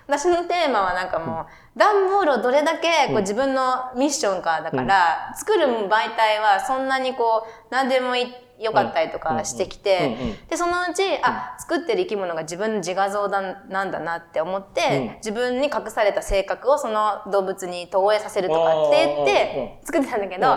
[0.07, 1.45] 私のテーマはなんかもう、
[1.77, 10.15] 段ボールをどれだけこう自分のミッションかだから、作る媒体はそんなにこう、何でもいい良かったりとかしてきて、
[10.49, 20.47] で、そのうち、あ、作ってる生き物が自分の自画像だなんだなって思って、自分に隠された性格をその動物に投影させるとかって言って作ってたんだけど、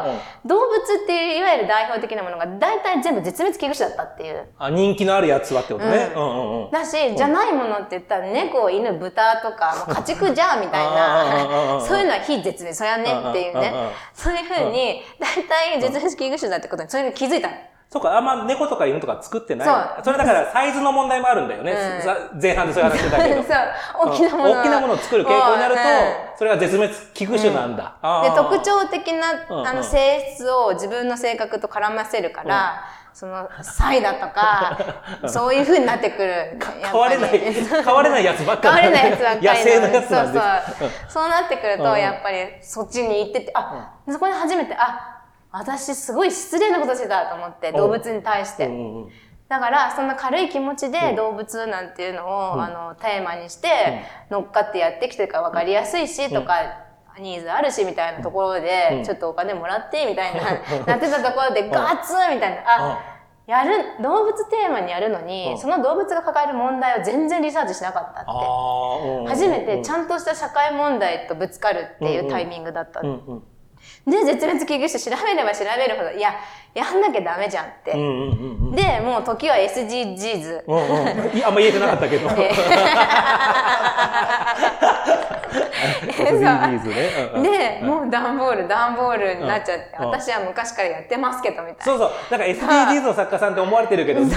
[0.45, 4.47] 動物っていういわゆる代表的なものが大体全部絶滅危惧種だったっていう。
[4.59, 6.11] あ、人気のあるやつはってことね。
[6.73, 13.73] だし、じゃないものって言ったら猫、犬、豚とか、家畜じゃんみたいな、そういうのは非絶滅、そりゃねっていうね。
[14.15, 17.55] そういうふうに、大体絶滅危惧種だってことに、それに気づいたの。
[17.91, 19.69] そうか、あんま猫とか犬とか作ってない。
[19.69, 20.05] そう。
[20.05, 21.73] それだからサイズの問題もあるんだよね。
[22.33, 23.37] うん、前半でそういう話してたけど。
[23.43, 24.09] そう。
[24.11, 25.81] 大きなもの、大きなものを作る傾向になると、
[26.37, 27.95] それが絶滅危惧種なんだ。
[28.23, 34.79] で、特徴的な、あの、性質を自分の性格と絡ませるから、その、サイだとか、
[35.27, 36.59] そういう風になってくる。
[36.83, 38.83] 変われない、変 われないやつばっかり。
[38.83, 39.47] 変われないやつばっかり。
[39.47, 40.91] 野生のやつなんですそうそう。
[41.09, 45.18] そうなってくると、やっぱりそっちに行ってて、あ、そこで初めて、あ、
[45.51, 48.71] 私すごい失礼なことしてたと思って動物に対して。
[49.49, 56.55] だからそんな軽い気持ちで動物なんていうのを、うん、あのテーマにして乗っかってやってきてるから分かりやすいしとか、
[57.21, 60.43] ニーズあるしみたいなところで、ちょっとお金もらってみたいな、
[60.87, 62.99] なってたところでガツンみたいな、あ、
[63.47, 65.59] やる、動物テーマにやるのに、うん。
[65.59, 68.31] その動物が抱える問題を全然リサーチしなかったって。
[69.29, 73.01] 初めてちんゃんとした社会問題とぶつかるっていうタイミングだった。
[74.11, 76.35] で、絶滅危惧種調べれば調べるほど、いや、
[76.75, 77.93] やんなきゃダメじゃんって。
[77.93, 80.63] うんうんうんうんで、もう時は SDGs。
[80.67, 82.29] うんうんいやあんま言えてなかったけど。
[82.37, 82.51] え
[86.19, 86.89] SDGs
[87.43, 87.81] ね。
[87.81, 91.85] で、もう段ボール、段ボールになっちゃって、うん私は昔からやってますけど、みたいな。
[91.85, 92.11] そうそう。
[92.31, 94.31] なんか SDGs の作家さんって思われてるけど、そう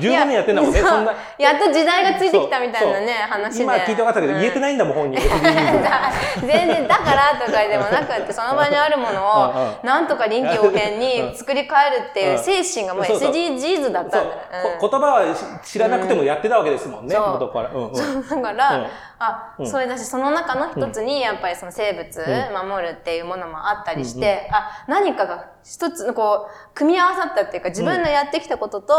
[0.00, 0.80] 十分にやってんだもんね。
[0.80, 1.12] そんな。
[1.38, 3.64] やっと時代がついてきたみたいなね、話で。
[3.64, 5.20] 今聞いて分かったけど、言えてないんだもん、本人。
[6.46, 13.32] 全然だからとかでもなくってその場にあるものうんをなんとか臨機応変に作り変えるっていう精神がもうそうそう。
[13.32, 14.12] SDGs だったんだ。
[14.12, 14.24] そう。
[14.26, 14.78] よ。
[14.80, 17.30] こ言葉は知らなくてもやってたわけですもんね、そう。
[17.32, 17.70] 元から。
[17.70, 17.90] うんうん。
[17.90, 18.22] う。
[18.22, 18.86] んだから、うん。
[19.18, 19.66] あ、うん。
[19.66, 28.94] それだしその中の一つにやっぱりその生物守るっていうものもあったりして、あ何かが一つこう組み合わさったっていうか自分のやってきたことと、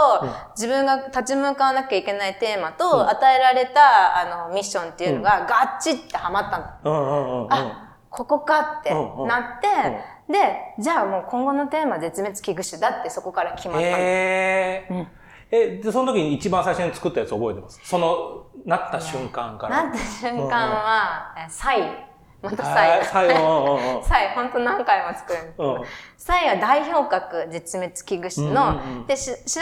[0.56, 3.10] 自分が立ち向かわなきゃいけないテーマと、うん。
[3.10, 6.97] 与えられたあのミッションっていうのがガッチってはまったの。
[6.97, 7.54] うんうんうんうん。
[7.54, 9.67] あここかってうんうんなって、
[10.32, 13.93] でじゃあもう今後のテーマは絶滅危惧種だってそこから決まったの。
[13.97, 15.06] へー。
[15.52, 17.80] え、で、その時に一番最初に作ったやつ覚えてます？
[17.84, 19.84] その、なった瞬間から。
[19.84, 22.08] なった瞬間は、えサイ。
[22.41, 22.89] またサイ。
[22.89, 25.82] はい最後、うんうんうん サイ本当何回も作るうん。
[26.17, 29.06] サイは代表格絶滅危惧種の、うんうんうん。
[29.08, 29.62] でし調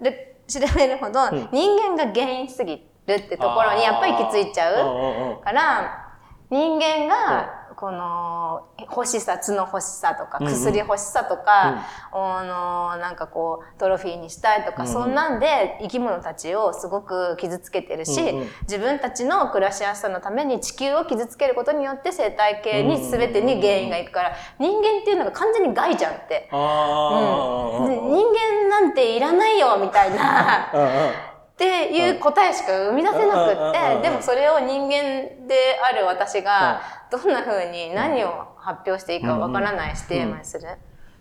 [0.00, 1.48] べる調べるほど、ん。
[1.52, 4.74] 人間が原因すぎるってところにやっぱり行き着いちゃう。
[4.74, 6.00] うんうんうんから
[6.50, 10.52] 人間がこの欲しさ角欲しさとかうんうん。
[10.52, 14.92] 薬欲しさとか、あのなんかこうトロフィーにしたいとか、うんうん。
[14.92, 18.46] そんなんで生き物たちをすごく傷つけてるし、うんうん。
[18.62, 26.48] 自分たちの暮らしやすさのために地球を傷つけることによって生態系に全てに原因がいくから人間っていうのが完全に害じゃんって。
[26.52, 27.88] あー。
[27.88, 36.82] で人間なんていらないよみたいなうんうんっていう答えしか生み出せなくうんうんうんうんってでもそれを人間である私が
[37.16, 40.66] どんな風に何を発表していいかわからないしテーマにする。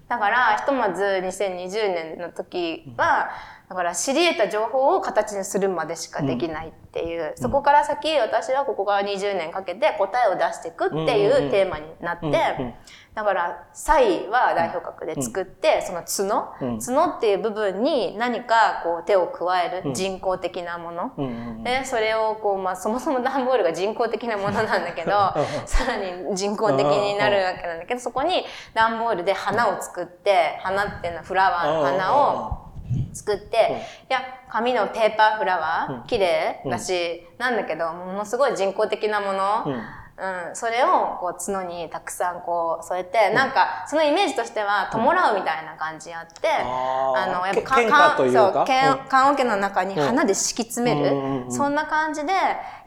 [0.09, 3.29] だからひとまず2020年の時は
[3.69, 12.75] だから知り得た情報を形にするまでしかできないっていう、そこから先私はここから20年かけて答えを出していくっていうテーマになって、
[13.15, 16.79] だから、サイは代表格で作って、その角、うん。
[16.79, 21.11] 角っていう部分に何かこう手を加える人工的なもの。
[21.17, 25.11] うんうんで、それをこう、まあそもそも段ボールが人工的なものなんだけど、
[25.65, 32.63] さらに人工的になるわけなんだけど、そこに段ボールで花を作って、花っていうのはフラワーの花を
[33.13, 39.83] 作って、いや、紙のペーパーフラワー、綺麗だし、なんだけど、ものすごい人工的なもの、うん
[40.15, 47.23] うん、それをこう角にたくさんこう添えて、なんかそのイメージとしては弔うみたいな感じあって、あー。
[47.23, 48.53] あのやっぱけ喧嘩というか？
[48.53, 48.97] そうけんうん。
[49.09, 51.51] 棺桶の中に花で敷き詰める、うんうんうんうん。
[51.51, 52.33] そんな感じで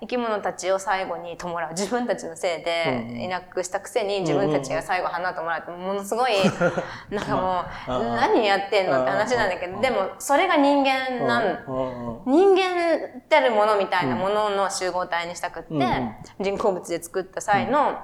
[0.00, 1.68] 生き物たちを最後に弔う。
[1.70, 6.32] 自分たちのせいでうんいなくしたくせに自分たちが最後花を弔うってものすごい
[7.10, 15.68] なんかもう うん何やってんのって話なんだけどでもそれが人間なん人間ってるものみたいなものの集合体にしたくって、
[16.40, 17.98] 人工物で作った際の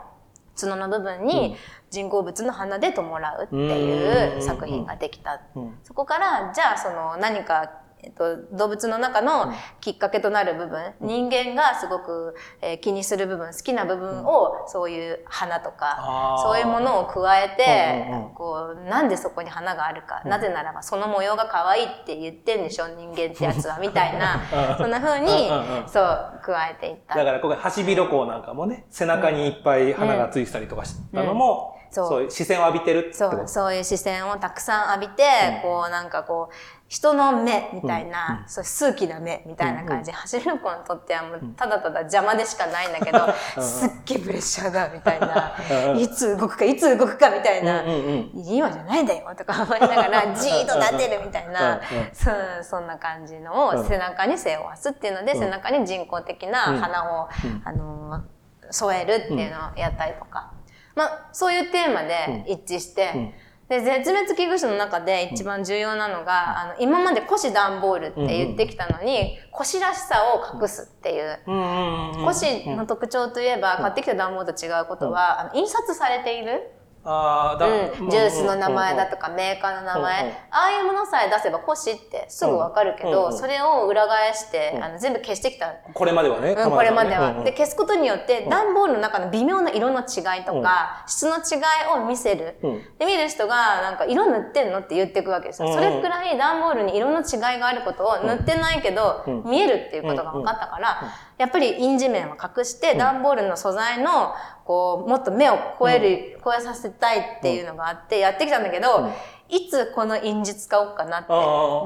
[0.58, 1.56] 角の部分に
[1.90, 5.40] 人工物の花で弔うっていう作品ができた。
[5.54, 5.78] うん。
[5.82, 18.34] そこから、じゃあその何か、えっと、動物の中のきっかけとなる部分、人間がすごく、えー気にする部分、好きな部分を、そういう花とかそういうものを加えて、うんうんうん。
[18.34, 25.88] こう、なんでそこに花があるか、なぜならばその模様が可愛いって言ってんでしょ、人間ってやつは、 みたいな、そんな風にうんうんう、ん。
[25.88, 27.14] そう、加えていった。
[27.14, 31.92] だから、ここハシビロコウなんかもね、背中にいっぱい花がついてたりとかしたのも、うん。
[31.92, 32.08] そう。
[32.08, 33.36] そういう視線を浴びてるってこと。
[33.36, 35.24] そう、そういう視線をたくさん浴びて、
[35.62, 36.54] こうなんかこう、
[36.92, 40.10] 人の目みたいな、そう数奇な目みたいな感じ。
[40.10, 43.20] で、走る子にとってはもうただただ邪魔でしかないんだけど、
[43.64, 45.56] すっげえプレッシャーだみたいな、
[45.92, 45.98] うん。
[45.98, 48.30] いつ動くかいつ動くかみたいな、うんうんうん。
[48.34, 57.28] 今じゃないんだよとか思いながらじーっとなってるみたいな、うんうんそうそんな感じのを背中に背負わすっていうので、背中に人工的な花を、
[57.64, 58.22] あの
[58.70, 60.52] 添えるっていうのをやったりとか、
[60.94, 63.32] まあそういうテーマで一致して、ん
[63.68, 71.38] で絶滅危惧種の中で一番重要なのが、あの今まで腰段ボールって言ってきたのに、腰らしさを隠すっていう。
[71.46, 72.24] うんうんうんうん。
[72.26, 76.70] 腰の特徴といえば、買ってきた段ボールと違うことは、あの印刷されている。
[77.04, 85.72] ああ、だ、うん、ジュースの名前だとか、メーカーの名前、ああいうものさえ出せばコシってすぐわかるけど、それを裏返して、あの全部消してきた。
[85.92, 86.52] これまではね。
[86.52, 92.82] うん、これまでは、で消すことによって段ボールの中の微妙な色の違いとか、質の違いを見せる、うん。
[92.98, 99.42] で見る人がなんか色塗ってんのって言っていくわけですよ、それくらい段ボールに色の違いがあることを塗ってないけど、うん。
[99.44, 101.02] 見えるっていうことが分かったから、
[101.38, 109.12] やっぱり印字面は隠して、段ボールの素材のこうもっと目を超える、超えさせたいっていうのがあってやってきたんだけど、うん。
[109.48, 111.26] いつこの印字使おうかなって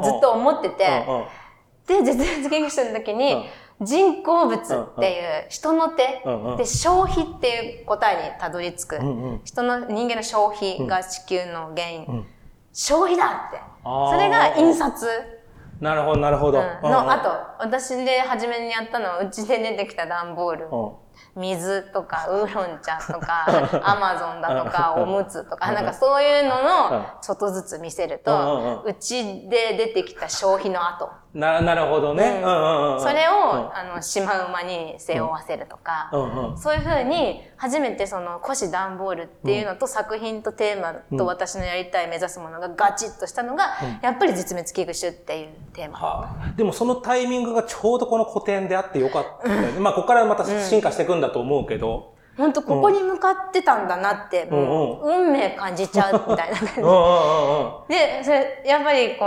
[0.09, 1.05] ずっと思ってて。
[1.87, 3.47] で、絶滅研究所の時に、
[3.81, 6.23] 人工物っていう人の手、
[6.57, 8.99] で消費っていう答えにたどり着く、
[9.45, 12.27] 人の人間の消費が地球の原因、ん。
[12.73, 13.61] 消費だって。
[13.85, 15.07] それが印刷、
[15.81, 16.59] なるほど、なるほど。
[16.59, 16.91] うん。
[16.91, 17.31] のあと
[17.65, 21.03] 私で初めにやったのはうちで出てきた段ボール、と、
[21.35, 23.47] 水とか ウーロン茶とか
[23.85, 25.03] アマゾンだとかうん。
[25.03, 25.75] おむつとかうん。
[25.75, 26.65] なんかそういうのうん。
[26.65, 32.41] のちょっとずつ見せるとうちで出てきた消費の後な、なるほどね。
[32.41, 36.59] それを、あの、シマウマに背負わせるとか、うんうん。
[36.59, 45.99] そういうふうに、初めてその、古紙段ボールっていうのと、作品とテーマと私のやりたい目指すものがガチッとしたのが、やっぱり絶滅危惧種っていうテーマ。
[45.99, 49.79] はあ、でもそのタイミングがちょうどこの古典であってよかったよね。
[49.79, 52.15] まあ、ここからまた進化していくんだと思うけど。
[52.39, 57.95] 本当ここに向かってたんだなって、もう、運命感じちゃうみたいな感じ。
[57.95, 59.27] で、それ、やっぱりこ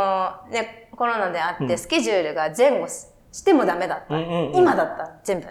[0.49, 4.13] う、ね、コロナであって、スケジュールが前後してもダメだった。
[4.13, 5.47] うんうんうん今だった、全部。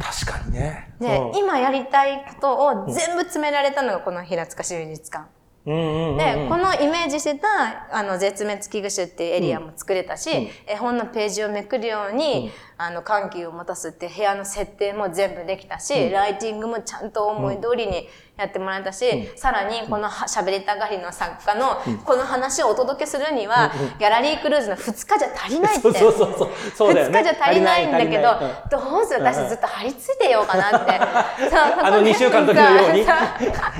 [0.00, 0.92] 確かにね。
[1.00, 5.28] で、うん今やりたいことを全部詰められたのがこの平塚市美術館。
[5.66, 6.16] うんうんうんうん。
[6.18, 7.48] で、このイメージしてた、
[7.92, 10.30] あの、絶滅危惧種っていうエリアも作れたし、
[10.66, 25.80] 絵本のページをめくるように、あの、緩急を持たすって部屋の設定も全部できたし、ライティングもちゃんと思い通りにやってもらえたし、さらにこのは喋りたがりの作家のこの話をお届けするには、ギャラリークルーズの2日じゃ足りないって。
[25.80, 26.48] そうそうそうそう。
[26.76, 27.18] そうだよ2ね。
[27.20, 28.34] 日じゃ足りないんだけど
[28.70, 29.24] どうする？
[29.24, 30.92] 私ずっと張り付いてようかなって。
[31.00, 33.06] あの2週間の時のように？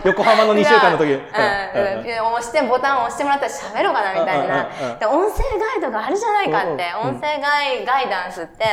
[0.05, 1.13] 横浜の2週間の時。
[1.13, 1.19] うん。
[1.19, 1.23] うん。
[2.37, 4.69] 押してボタンを押してもらったら喋ろうかなみたいな。
[4.81, 4.99] うんうんうん。
[4.99, 6.77] で音声ガイドがあるじゃないかって、うん
[7.09, 8.65] 音声ガイガイダンスって、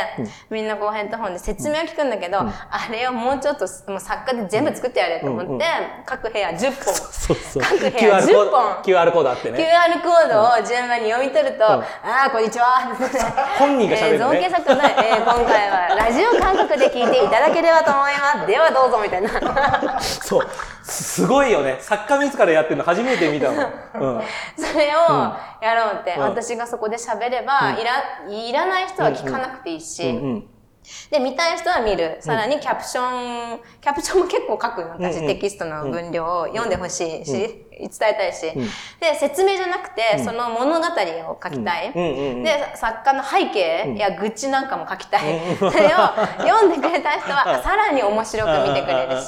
[0.50, 2.52] みんなこうヘッドホンで説明を聞くんだけど、あ
[2.90, 5.60] れをもうちょっともう作家で全部作ってやれと思って、うんうん
[6.06, 6.94] 各部屋10本。
[7.14, 7.64] そうそう。
[7.64, 8.74] 各部屋 QR コ10ード本。
[8.84, 9.60] QR コードあってね。
[9.60, 11.84] QR コードを順番に読み取ると、あ
[12.28, 12.66] あ、こんにちは。
[13.58, 18.48] 本人が喋るのねえー造形作の、えー今回はラジオ感覚で聞いていただければと思います。
[18.48, 20.00] ではどうぞ、みたいな。
[20.02, 20.48] そう。
[20.84, 21.78] すすごいよね。
[21.80, 23.58] 作家自らやってるの初めて見たもん。
[23.60, 24.24] うん。
[24.58, 30.48] それをやろうって、うん私がそこで喋れば、いら、いらない人は聞かなくていいし、うんうん。
[31.10, 32.18] で、見たい人は見る。
[32.20, 34.90] さらにキャプション、キャプションも結構書くの。
[34.92, 38.62] 私、テキストの分量を読んでほしいし、伝えたいし、ん。
[39.00, 41.94] で、説明じゃなくて、その物語を書きたい。
[41.94, 45.40] で、作家の背景や愚痴なんかも書きたい。
[45.58, 49.28] それを読んでくれた人は、さらに面白く見てくれるし、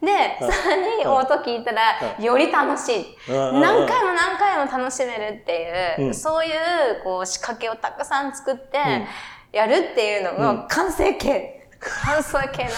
[0.00, 3.16] で、さらに音聞いたら、より楽しい。
[3.28, 3.60] うん。
[3.60, 6.14] 何回も何回も楽しめるっていう、うん。
[6.14, 8.78] そういうこう仕掛けをたくさん作って、
[9.52, 11.56] やるっていうのが完成形。
[11.80, 12.68] 完成形な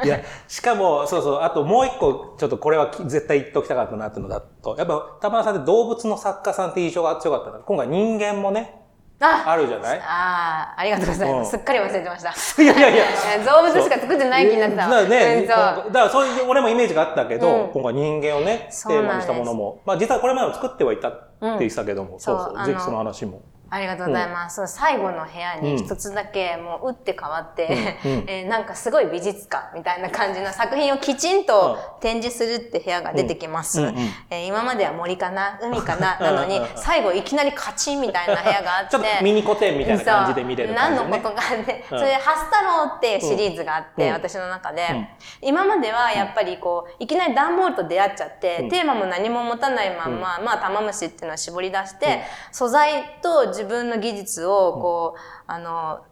[0.00, 0.04] の。
[0.06, 8.78] いや、しかも、そうそう、あともう一個、ちょっとこれはき絶対言っときたかったなっていうのだと、やっぱ、玉田さんって動物の作家さんって印象が強かったの今回人間もね、
[9.24, 10.00] ああるじゃない？
[10.04, 11.46] あー、ありがとうございます。
[11.54, 12.30] うんすっかり忘れてました。
[12.62, 13.04] いやいやいや。
[13.52, 14.90] 動物しか作ってない気になってたわ。
[14.90, 23.42] だからね、だからそういう、俺もイメージがあったけど、うん今回人間をね、テーマにしたものも、まあ実はこれまでも作ってはいたって言ってたけども、そうそう、そうあのぜひその話も。
[23.74, 24.56] ありがとうございます。
[24.56, 28.12] そう最後の部屋に一つだけもう打って変わって、うん。
[28.12, 28.24] うん。
[28.28, 33.80] えーなんかすごい美術館みたいな感じの作品をきちんと展示するって部屋が出てきます。
[33.80, 34.10] うんうんうん。
[34.28, 36.26] えー今までは森かな海かなうん。
[36.26, 38.90] なのにうんうん最後いきなりカチンみたいな部屋があって。
[38.92, 40.76] ちょっとミニ古典みたいな感じで見れるね。
[40.76, 41.98] 何のことがあって、うん。
[41.98, 44.12] それで、ハス太郎っていうシリーズがあって、うん。
[44.12, 45.08] 私の中で、うん。
[45.40, 48.68] 今まではやっぱりこう、いきなり段ボールと出会っちゃって、うん。
[48.68, 56.04] テーマも何も持たないまんま、まあ、玉虫っていうのを絞り出して、素材と自分の技術を、こう、あの、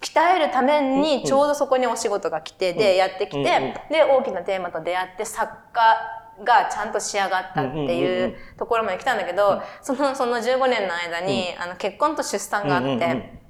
[0.00, 13.42] 鍛えるためにちょうどそこにお仕事が来て、で、やってきて、で、大きなテーマと出会って、作家がちゃんと仕上がったっていううところまで来たんだけど、その、その15年の間に、あの、結婚と出産があって、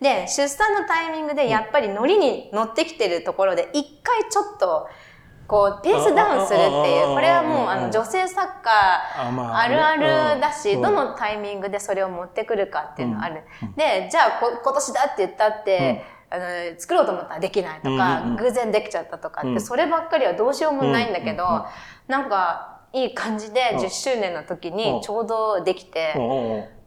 [0.00, 4.88] で、出産のタイミングでやっぱり乗りに乗ってきてるところで、一回ちょっと、
[5.50, 13.42] こう、ペースダウンするっていう、これはもう、あの、女性サッカーあるあるだし、どのタイミングでそれを持ってくるかっていうのはある。
[13.76, 16.44] で、じゃあこ、今年だって言ったって、あの
[16.78, 21.66] 作ろうと思ったらできないとか、偶然できちゃったとかって、そればっかりはどうしようもないんだけど、
[22.06, 26.12] なんか、いい感じでうん10周年の時うんにちょうどできて、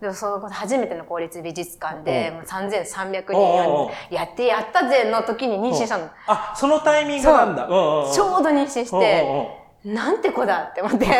[0.02, 6.10] でもその初めての公立美術館で、うんもう3300うんうんうん人やってやったぜの時に妊娠したの。
[6.28, 7.68] あ、そのタイミングなんだ。
[7.68, 11.06] ちょうど妊娠して、なんて子だって思って。
[11.06, 11.14] て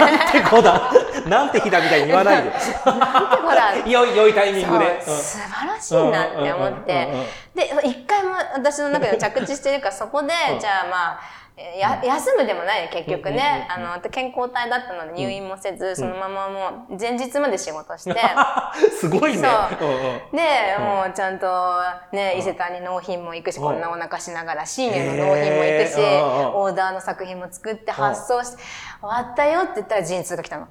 [0.50, 0.90] こだ。
[1.28, 2.50] なんて日だみたいに言わないで。
[2.50, 5.02] なんて子だ い、良いタイミングで。
[5.02, 7.08] 素晴らしいなって思って。
[7.54, 11.20] で、一回も私の中で着地してるから、そこで、うんじゃあまあ、
[11.56, 13.68] や休むでもないね結局ね。
[13.78, 18.20] うんうんあの、健康体だったので入院もせず、そのままもう前日まで仕事して、
[19.00, 19.48] すごいね。
[19.80, 19.90] そう。
[19.90, 20.36] うんうん。
[20.36, 20.86] で、うん。
[20.86, 21.48] もうちゃんと
[22.12, 28.64] ね、伊勢丹に納品も行くし、こんなお腹しながら、深夜の納品も行くし、オーダーの作品も作って発送して、
[29.04, 30.68] 終わったよって言ったら陣痛が来たの。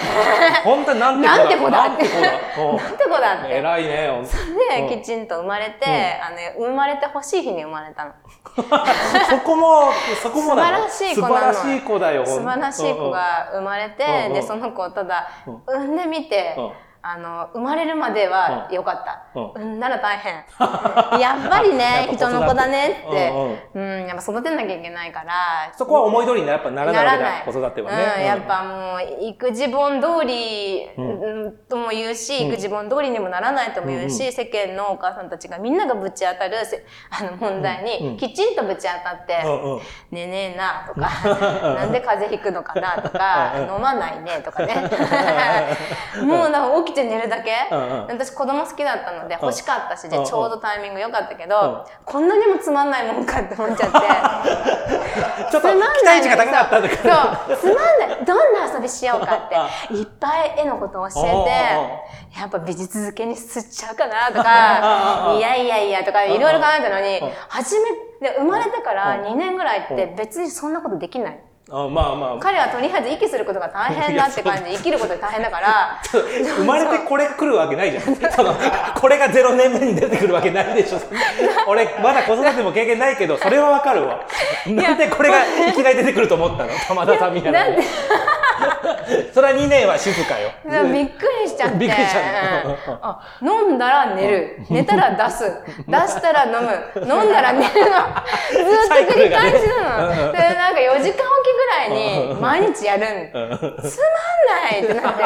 [0.64, 1.88] 本当になんてなんて子だ？
[1.90, 2.18] なんて子だ？
[2.58, 3.48] うんなんて子だって。
[3.52, 4.06] 偉いね。
[4.06, 8.12] うんで、きちんと生まれて、あの、生まれてほしい日に生まれたの。
[9.28, 12.26] そこも、そこも素晴らしい子なの素晴らしい子だよ。
[12.26, 16.72] 素晴らしい子が生まれて、で、その子をただうん、産んでみて、うん
[17.06, 19.38] あの、生まれるまでは良かった。
[19.38, 19.62] うん。
[19.62, 20.32] 産んだら大変。
[21.20, 23.30] やっぱりね、 人の子だねって。
[23.74, 27.42] うん、うん、やっぱ育てなきゃいけないから、そこは思い通りにやっぱならないわけだならない。
[27.44, 28.14] 子育てはね。
[28.16, 30.88] うん、やっぱもう、育児本通り、
[31.68, 32.48] とも言うし、うん。
[32.48, 39.78] 育児本通りにもならないとも言うし、うん世間のお母さんたちがみんながぶち当たるせ あの問題うんに、きちんとぶち当たって、うんうん。
[39.78, 44.74] ねえねえなとか、なんで風邪ひくのかなとか、うん飲まないねとかね。
[46.22, 48.06] もうなんか起きて寝るだけ、うんうん。
[48.06, 50.24] 私子供好きだったので欲しかったし、でうん。
[50.24, 51.84] ちょうどタイミング良かったけど、うん。
[52.04, 53.98] こんなにもつまんないもんかって思っちゃって。
[55.50, 55.74] ちょっと期
[56.04, 57.02] 待値が高かったんだけど。
[57.02, 58.24] そう、つまんない。
[58.24, 59.48] どんな遊びしようかっ
[59.88, 61.22] て、いっぱい絵のことを教え
[62.32, 67.90] て、やっぱ美術漬けにすっちゃうかなとか、いやいやいやとか、いろいろ考えたのにうん、初め、
[68.20, 69.24] で生まれてからうん。
[69.24, 71.40] 2年ぐらいって別にそんなことできない。
[71.70, 72.38] あまあまあ。
[72.40, 78.04] 彼はとりあえず息することが大変だって 感じで、生きることが大変だから、 生まれてこれ来るわけないじゃん。
[78.94, 81.00] これが0年目に出てくるわけないでしょ。
[81.66, 84.20] 俺、まだ子育ても経験ないけど、それはわかるわ。
[84.66, 85.36] なんでこれが
[85.68, 86.70] いきなり出てくると思ったの？
[86.86, 87.60] 玉田さんみたいな。
[89.32, 90.50] それは2年は静かよ。
[90.64, 91.76] びっくりしちゃって。
[91.76, 94.56] びっくりしちゃった飲んだら寝る。
[94.70, 95.52] 寝たら出す。
[95.86, 97.02] 出したら飲む。
[97.02, 97.68] 飲んだら寝るの。
[97.68, 100.32] ずっと繰り返しなの。
[100.32, 101.90] ねで、なんか4時間おきぐらい
[102.34, 103.30] に毎日やるん。
[103.30, 105.22] つまんないってなって。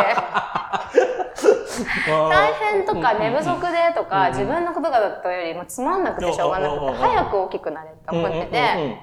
[2.09, 8.99] 大変とか寝不足でとか、自分のことがだったよりもつまんなくてしょうがなくて、早く大きくなれって思ってて、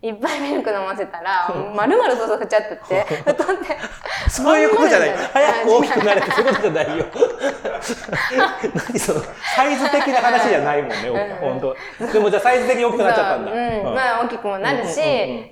[0.00, 3.76] いっぱいミルク飲ませたら、丸々と振っちゃってって、太って。
[4.30, 5.10] そういうことじゃない。
[5.10, 6.24] 早く大きくなれる。
[6.24, 7.04] ってそういうことじゃないよ。
[8.90, 9.22] 何その、
[9.56, 11.76] サイズ的な話じゃないもんね、本当。
[12.12, 13.50] でもじゃあサイズ的に大きくなっちゃったんだ。
[13.50, 13.68] そううん。
[13.86, 15.00] うんまあ大きくもなるし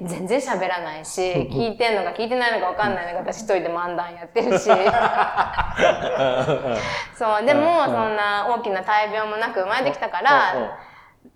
[0.03, 4.71] 全然喋らないし、聞いてんのか聞いてないのか分かんないのか私一人で漫談やってるし。
[7.19, 10.55] そう、でもそんな大きな大病もなく生まれてきたから、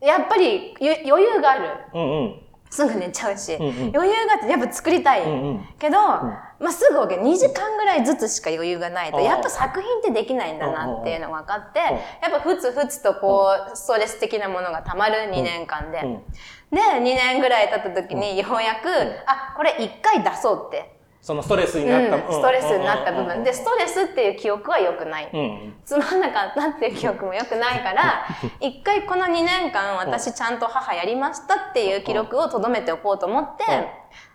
[0.00, 1.70] やっぱりゆ余裕がある。
[1.92, 2.49] うんうん。
[2.70, 3.72] すぐ寝ちゃうし、うんうん。
[3.96, 5.24] 余裕があってやっぱ作りたい。
[5.24, 5.68] うんうん。
[5.78, 7.20] けど、まあ、すぐ OK。
[7.20, 9.24] 2時間ぐらいずつしか余裕がないと、うん。
[9.24, 11.90] やっぱ作品ってできないんだなっていうのが分かって、んや
[12.28, 15.98] っぱふつふつとこう、ストレス的なものが溜まる2年間で。
[15.98, 16.22] うん。
[16.70, 18.88] で、2年ぐらい経った時にようやく、
[19.26, 20.99] あ、これ1回出そうって。
[21.22, 22.32] そのストレスにうんなった。
[22.32, 23.44] ストレスになった部うん分。
[23.44, 25.30] で、ストレスっていう記憶は良くない。
[25.32, 25.74] うん。
[25.84, 28.24] つまんなかったっていう記憶も良くないから、
[28.60, 33.86] 一回この2年間私ちゃんと母やりましたっていう記録を留めておこうと思って、うん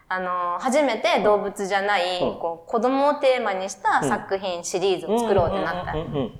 [0.08, 5.94] あの、初めて動物じゃない、うんこう子供をテーマにした作品、シリーズを作ろうってなった。
[5.94, 6.40] うんうんうん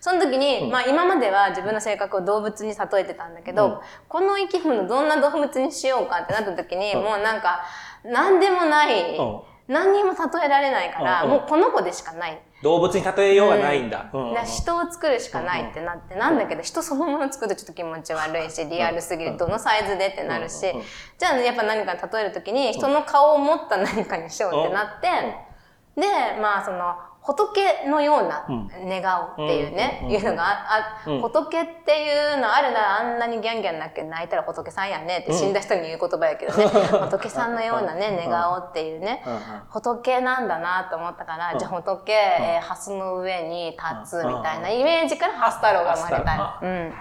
[0.00, 7.60] その時に、まあ今までは自分の性格を動物に例えてたんだけど、うんこの生き物どんな動物にしようかってなった時に、うんもうなんか、
[8.04, 12.40] 何でもない、うん何にも例えられないから、うんもうこの子でしかない。
[12.62, 14.10] 動物に例えようがないんだ。
[14.12, 14.34] うん。
[14.34, 20.66] だ人を作るしかないってなって、なんだけど人そのもの作るとちょっと気持ち悪いし、リアルすぎる、どのサイズでってなるし。
[20.66, 20.84] うんうんうん、
[21.18, 25.08] じゃあやっぱ何か例えるときに人の顔を持った何かにしようってなって、
[26.00, 26.06] で、
[26.40, 26.96] まあその、
[27.28, 28.46] 仏のような
[28.86, 36.64] 寝顔っていうね、うんいうのがあ、仏っていうのあるならあんなにギャンギャン泣け泣いたら仏さんやねって死んだ人に言う言葉やけどね、
[37.10, 39.22] 仏さんのようなね、寝顔っていうね、
[39.68, 46.58] 仏なんだなと思ったから、うんじゃあ仏、えー、ハスの上に立つみたいなイメージからハス太郎が生まれた。
[46.62, 46.94] うん。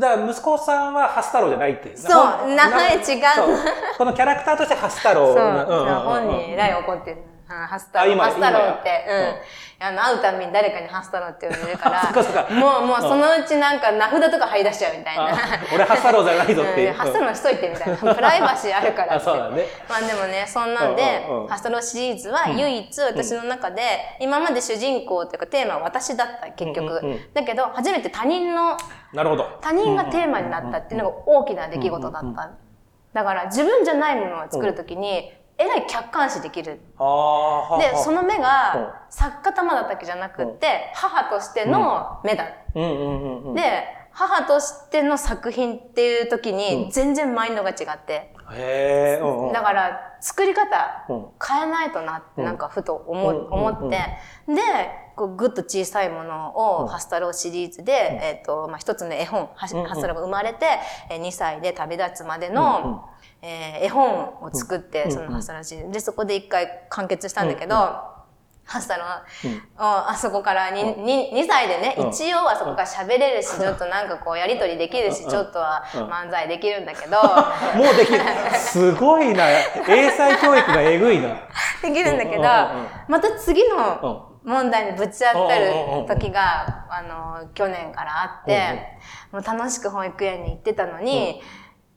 [0.00, 1.96] だから息子さんはハス太郎じゃないって。
[1.96, 3.02] そうほん名前違う。
[3.02, 3.58] そう。
[3.98, 6.02] このキャラクターとしてハス太郎そう。
[6.04, 7.32] 本人えらい怒ってる。
[7.52, 9.71] ハスタロー、あ今ハスタローっ今て、うん。
[9.82, 15.24] あの、会うたびに誰かにハスタローって呼んでるから、 そっかそっかもう、もうそのうちなんか名札とか貼り出しちゃうみたいな。
[15.24, 15.28] あ
[15.74, 17.96] 俺ハスタローじゃないぞっていううんハスタローにしといてみたいな。
[18.14, 19.24] プライバシーあるからあって。
[19.24, 23.82] そうだねまあでもね、そんなんでうんうんうん、ハスタローシリーズは唯一私の中で、
[24.20, 26.86] 今まで主人公というかテーマは私だった、結局。
[26.86, 28.76] うんうんうんだけど、初めて他人の、
[29.12, 32.50] なるほど他人がテーマになったっていうのが大きな出来事だった。
[33.12, 36.72] だから自分じゃないものを作るときに、えらい客観視できる。
[36.74, 38.40] で、その目うん。
[38.40, 42.46] が作家玉だったわけじゃなくって、母としての目だ。
[42.74, 48.34] で、母としての作品っていう時に全然マインドが違って。
[49.52, 51.26] だから作り方うん。
[51.44, 53.98] 変えないとなってなんかふと思,、って、
[54.46, 54.60] で
[55.16, 57.92] こうぐっと小さいものをハスタローシリーズで、
[58.22, 60.66] えっとまあ、一つの絵本ハスタローが生まれて、
[61.10, 63.08] えー2歳で旅立つまでの、
[63.42, 67.74] えー絵本を作って、そのハスタローシリーズでそこで一回完結したんだけど、
[68.64, 69.06] ハスタロー、
[69.76, 72.08] ああそこから 2, 2, 2歳でね、うん。
[72.10, 77.16] 一応はそこから喋れるし、ちょっとなんかこうやりとりできるし、ちょっとは漫才できるんだけど、
[77.76, 78.20] もうできる。
[78.54, 79.44] すごいな。
[79.88, 81.30] 英才教育がえぐいな。
[81.82, 82.42] できるんだけど
[83.08, 83.76] また次うん。
[83.76, 85.72] の問題にぶち当たる
[86.08, 88.98] 時が、あの、去年からあって、
[89.30, 91.40] もう楽しく保育園に行ってたのに、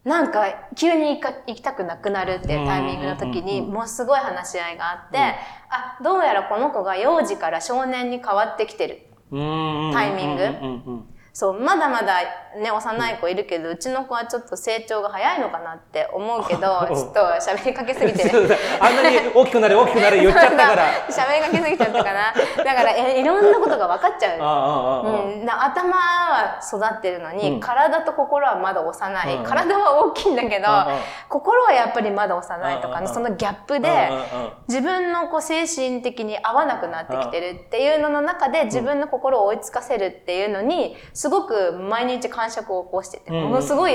[0.05, 9.07] なんか急に行か行きたくなくなるっていうタイミングの時に、もうすごい話し合いがあって、あ、どうやらこの子が幼児から少年に変わってきてる。
[9.31, 12.21] タイミングうんうんうんそう、まだまだ
[12.55, 16.95] ね、幼い子いるけど、うちの子はちょっと成長が早いのかなって思うけど、うん。
[16.95, 18.23] ちょっと喋りかけすぎて。
[18.79, 20.83] あんなに大きくなれ大きくなれ 言っちゃったから。
[21.09, 22.33] 喋りかけすぎちゃったかな。
[22.63, 24.41] だから、えいろんなことが分かっちゃう。
[24.41, 27.59] あああああうん、な頭は育ってるのに、うん。
[27.59, 29.43] 体と心はまだ幼い、うん。
[29.43, 30.77] 体は大きいんだけど、うん。
[30.77, 30.99] うん。
[31.27, 33.13] 心はやっぱりまだ幼いとかの、うん。
[33.13, 34.15] そのギャップで、うん。
[34.15, 34.45] うん。
[34.45, 34.53] うん。
[34.69, 43.93] 自分のこう精神的に合わなくなってきてるっていうのの中で自分の心を追いつかせるっていうのにすごく毎日感触を起こしてて、うんうんものすごい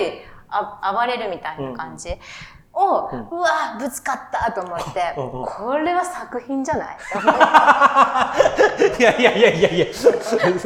[0.48, 2.08] あ暴れるみたいな感じ。
[2.72, 6.96] を、うわぶつかったと思って、うんうんこれは作品じゃない
[8.98, 9.86] いやいやいやいやいや、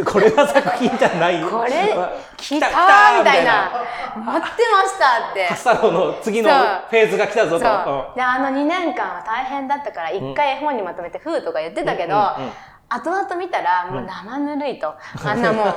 [0.07, 1.43] これが作品じゃない。
[1.43, 3.71] これまあ来たーみたいな。
[4.17, 5.45] 待ってましたって。
[5.47, 8.13] ハスタローの次のフェーズが来たぞと。
[8.15, 12.53] で、あの2年間は大変だったから、一回絵本にまとめて、ふうとか言ってたけど、うんうんうん
[12.89, 14.95] 後々見たら、もう生ぬるいと。
[15.25, 15.67] あんなもう、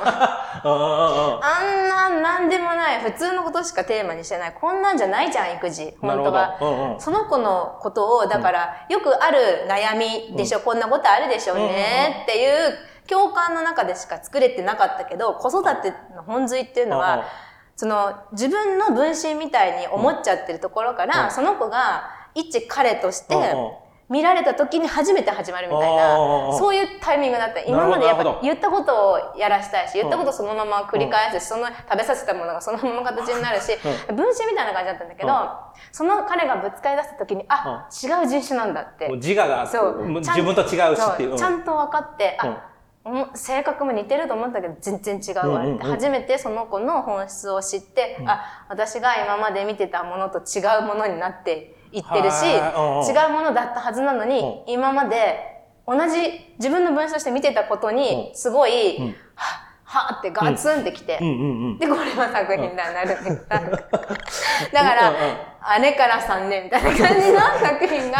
[0.62, 4.52] あんななんでもない、普通のことしかテーマにしてない。
[4.52, 5.96] こんなんじゃないじゃん、育児。
[6.00, 6.56] 本当は。
[6.60, 7.00] うんうん。
[7.00, 12.78] その子のことを、だから、よくある悩みでしょ、こんなことあるでしょうね、っていう
[13.08, 17.24] 共感の中でしか作れてなかったけど、子育ての本髄っていうのは、
[17.74, 21.30] その自分の分身みたいに思っちゃってるところから、うん。
[21.30, 23.34] その子が一彼として
[24.08, 27.60] 見られた時に初めて始まるみたいなうん、そういうタイミングだった。
[27.60, 33.76] 今までやっぱ言ったことをやらしたいし、言ったことをそのまま繰り返すし、その食べさせたものがそのまま形になるし、
[34.08, 35.28] 分身みたいな感じだったんだけど、
[35.92, 39.08] その彼がぶつかり出した時に、あ、違う人種なんだって。
[39.16, 40.08] 自我がそう。
[40.08, 41.36] 自分と違うしっていう。
[41.36, 42.56] ちゃんと分かって、あ、うん。
[43.34, 59.16] 性格も似てると思ったけど全然違うわって、うんうんうん初めてその子の本質を知って、あ私が今まで見てたものと違うものになっていってるし、違うものだったはずなのに、今まで同じ自分の分子として見てたことにすごい、うん。
[59.34, 61.26] ははってガツンってきて、うん。
[61.26, 61.78] うんうん。
[61.78, 63.24] でこれは作品だなるん。
[63.48, 65.14] だだから、
[65.60, 68.18] あれから3年みたいな感じの作品が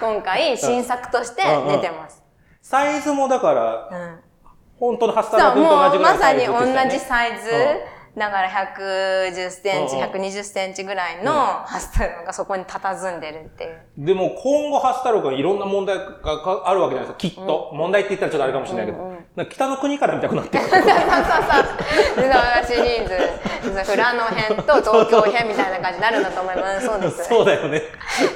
[0.00, 2.22] 今回新作として出てます。
[2.62, 4.20] サイズもだから、うん。
[4.78, 7.50] 本当のハスター君と同もうじぐらいまさに同じサイズ、
[8.16, 13.80] だから110センチ、うんうん120センチぐらいのハスタローがそこに佇んでるっていう。
[13.96, 17.70] でも今後ハスタロー君いろんな問題がかあるわけじゃないですか、きっと。
[17.72, 18.98] 問題って言ったらちょっとあれかもしれないけど。
[19.34, 20.70] なんか北の国から見たくなってくる。
[20.70, 20.94] そ うそうそう
[22.16, 22.22] そう。
[22.22, 22.32] で
[22.66, 26.86] シリーズ、富良野編と東京編みたいな感じになるんだと思います。
[26.86, 27.24] そうです。
[27.28, 27.82] そうだよね。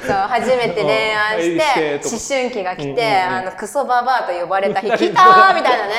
[0.07, 5.95] そう、初めて恋愛しうんて、思春期が来て、うんうんうんあの、クソババアと呼ばれた日、来たーみたいなね。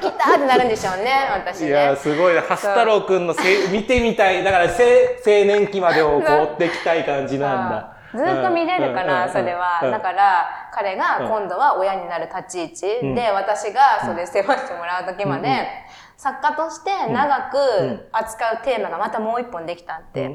[0.00, 1.96] 来たーってなるんでしょうね、私いや。
[1.96, 2.40] すごいね。
[2.40, 3.42] ハスタロー君のせ
[3.72, 4.44] 見てみたい。
[4.44, 7.92] だからせ青年期までをこう追っていきたい感じなんだ。
[8.12, 9.80] ずっと見れるかうんら、それは。
[9.82, 13.14] だから、彼が今度は親になる立ち位置。
[13.14, 15.68] で、私がそれ世話してもらう時まで、
[16.16, 20.28] 作家として長く扱うテーマがまたもう一本できたって。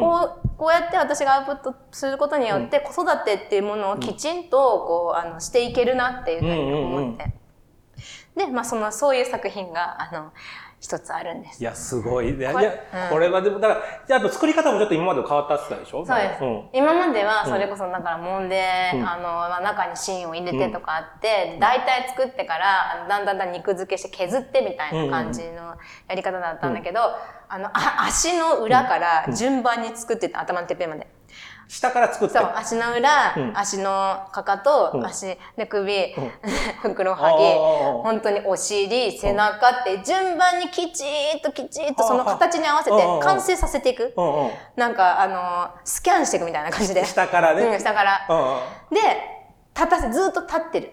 [0.00, 7.34] こう、こうやって私がアウトプットすることによって、子育てっていうものをきちんと、こう、あの、していけるなっていうふうに思って。
[8.36, 10.32] で、まあ、その、そういう作品が、あの、
[10.82, 11.62] 一つあるんです。
[11.62, 12.36] いや、すごい。
[12.36, 12.52] いや、
[13.08, 16.44] これはでも、だから、じゃあ、あと作り方もちょっと今までと変わったってたでしょそうです。
[16.44, 25.76] ん今まではそれこそだから揉んで、うんあの、まあ、中に芯を入れてとかあって、大体作ってから、だんだんだん肉付けして削ってみたいな感じの
[26.08, 26.98] やり方だったんだけど、
[27.48, 31.06] あの、あ足の裏から順番に作ってた、頭のてっぺんまで。
[31.72, 32.34] 下から作って。
[32.38, 36.30] そう、足の裏、うん足のかかと、うん足、で首、うん
[36.82, 44.12] ふくろあーはぎ、本当にお尻、背中って順番にきちーっときちーっとその形に合わせて完成させていく。
[44.14, 44.50] うんうん。
[44.76, 47.06] なんか、あの、スキャンしていくみたいな感じで。
[47.06, 47.62] 下からね。
[47.62, 48.26] うん、下から。
[48.28, 48.58] うんうん。
[48.94, 49.00] で、
[49.74, 50.92] 立たせ、ずっと立ってる。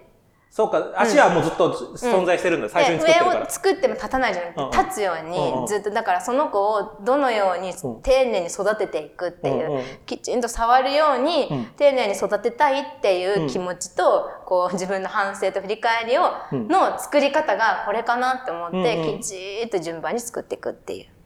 [0.51, 2.69] そうか、足はもうずっと存在してるんだ。
[2.69, 3.33] 最初に作ってるから。
[3.33, 3.49] で上を。
[3.49, 4.71] 作っても立たないじゃなくて、うん。
[4.85, 5.29] 立つよううんう
[5.59, 5.61] ん。
[5.61, 8.01] に、ずっと、だからその子をどのようにうん。
[8.01, 9.83] 丁寧に育てていくっていう、うんうん。
[10.07, 11.65] きちんと触るように、うん。
[11.77, 16.67] 丁寧に育てたいっていう気持ちと、こう自分の反省と振り返りを、うん。
[16.67, 19.19] の作り方がこれかなって思って、うんうん。
[19.19, 21.18] きちーっと順番に作っていくっていう。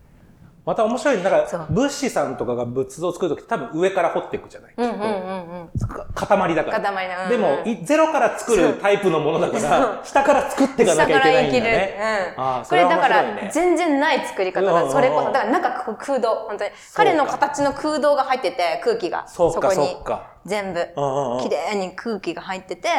[0.65, 1.23] また面白いね。
[1.23, 4.73] だから物資さんとかが仏像を作るとき多分上から掘っていくじゃない。
[4.77, 5.87] うんうんうんうん。
[6.15, 6.79] か塊だから。
[6.79, 12.33] 塊だうんでも、いゼロから作るタイプのものだから、下から作っていかなきゃいけないんだね。
[12.37, 14.89] ああうん、これだからね全然ない作り方だ。
[14.89, 16.71] それこそ、だから中空洞、本当に。
[16.93, 19.27] 彼の形の空洞が入ってて、空気が。
[19.27, 19.97] そこに。
[20.45, 20.79] 全部。
[21.41, 22.89] 綺麗に空気が入ってて、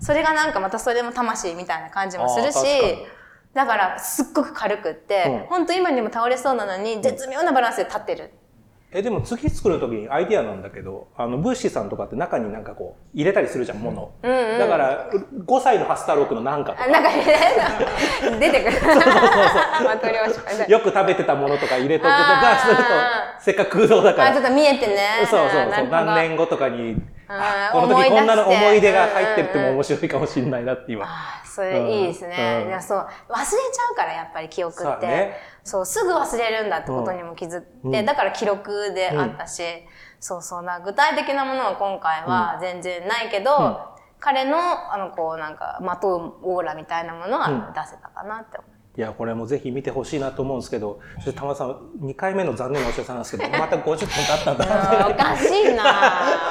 [0.00, 2.58] それがなんかまたそれも魂みたいな感じもするし
[3.54, 8.30] だからすっごく軽くって、うん本当今にも倒れそうなのに、絶妙なバランスで立ってる。
[8.96, 14.10] え、でも次作るときにアイディアなんだけど、あの、物資さんとかって中になんかこう、入れたりするじゃん、もの。
[14.22, 15.10] うんうんだから、
[15.46, 17.24] 5歳のハスターロックのなんかとあ、か、なんかね、
[18.38, 18.76] 出てくる。
[19.84, 22.82] マトリョーシカよく食べてたものとか入れとくとかあーすると、
[23.40, 24.40] せっかく空洞だかあ、らちょ。
[24.42, 24.96] っと見えてね。
[25.28, 25.88] そうそうそう。
[25.88, 31.04] 何年後とかに、あーこの時こんなの思い出が入ってっても面白いかもしれないなって今。
[31.04, 32.66] あーそれいいですね。
[32.80, 34.82] そう忘れちゃうからやっぱり記憶って。
[34.82, 35.36] そうだね。
[35.62, 38.04] そうすぐ忘れるんだってことにも気づいて、うん。
[38.04, 39.62] だから記録であったし、
[40.20, 43.76] そうそうな具体的なものは今回は全然ないけど、うん。
[44.18, 44.58] 彼の
[44.92, 47.72] あのこうなんかまとうオーラみたいなものはうん。
[47.72, 48.73] 出せたかなって思う。
[48.96, 55.08] いや、これもぜひ見てほしいなと思うんですけど、ちょっと玉田さん、2回目の残念なお知らせなんですけど、 また50分経ったんだ。
[55.10, 55.82] おかしいな。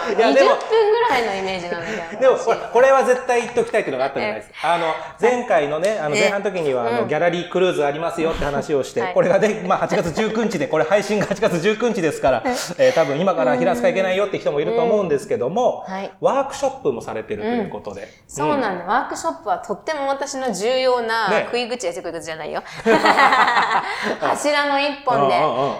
[0.09, 2.21] ぁいや20でも分ぐらいのイメージなんだけど。
[2.21, 2.35] でも、
[2.73, 4.49] これは絶対言っておきたいっていうのがあったじゃないです。
[4.49, 4.73] か。
[4.73, 4.87] あの、
[5.21, 7.07] 前回のね、あの、え前半の時には、あの、うん。
[7.07, 9.13] ギャラリークルーズありますよって話をして、はい。
[9.13, 12.43] これがね、まあ、8月19日で、これ配信が8月19日ですから、
[12.77, 16.11] えー多分今から平塚行けないよって人もいると思うんですけども、はい。
[16.19, 18.07] ワークショップもされてるということで。
[18.27, 21.43] そうなんだ、ワークショップはとっても私の重要なね。
[21.45, 22.63] 食い口や食い口じゃないよ。
[24.21, 25.35] 柱の一本で、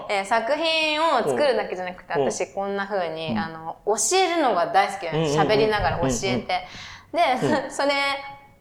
[0.10, 5.26] えー作品を作るだけじゃなくて、うん私こんな風に、あの、教えるのが大好きなの。
[5.26, 6.68] 喋りながら教えて。
[7.14, 7.38] で、
[7.70, 7.92] それ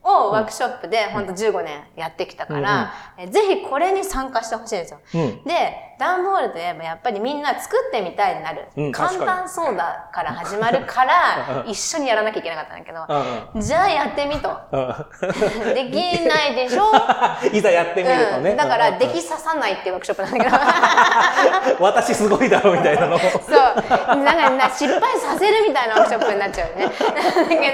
[0.03, 5.01] をワークショップでほんと15年やってきたから、えーぜひこれに参加してほしいんですよ。
[5.15, 5.45] うん。
[5.45, 8.67] で、段ボールといえばやっぱりみんな作ってみたいになる。
[8.77, 14.51] うん簡単そうだから始まるから、一緒にやらなきゃいけなかったんだけど、うんうんじゃあやってみと。
[14.73, 16.91] うんできないでしょ、
[17.53, 18.51] いざやってみるとね。
[18.51, 20.57] うん、だから、うんできささないっていうワークショップなんだけど。
[21.85, 23.19] 私すごいだろうみたいなのを。
[23.19, 24.17] そう。
[24.17, 26.85] なんかな、失敗させるみたいなワークショップになっちゃうよね。
[26.85, 27.73] だけ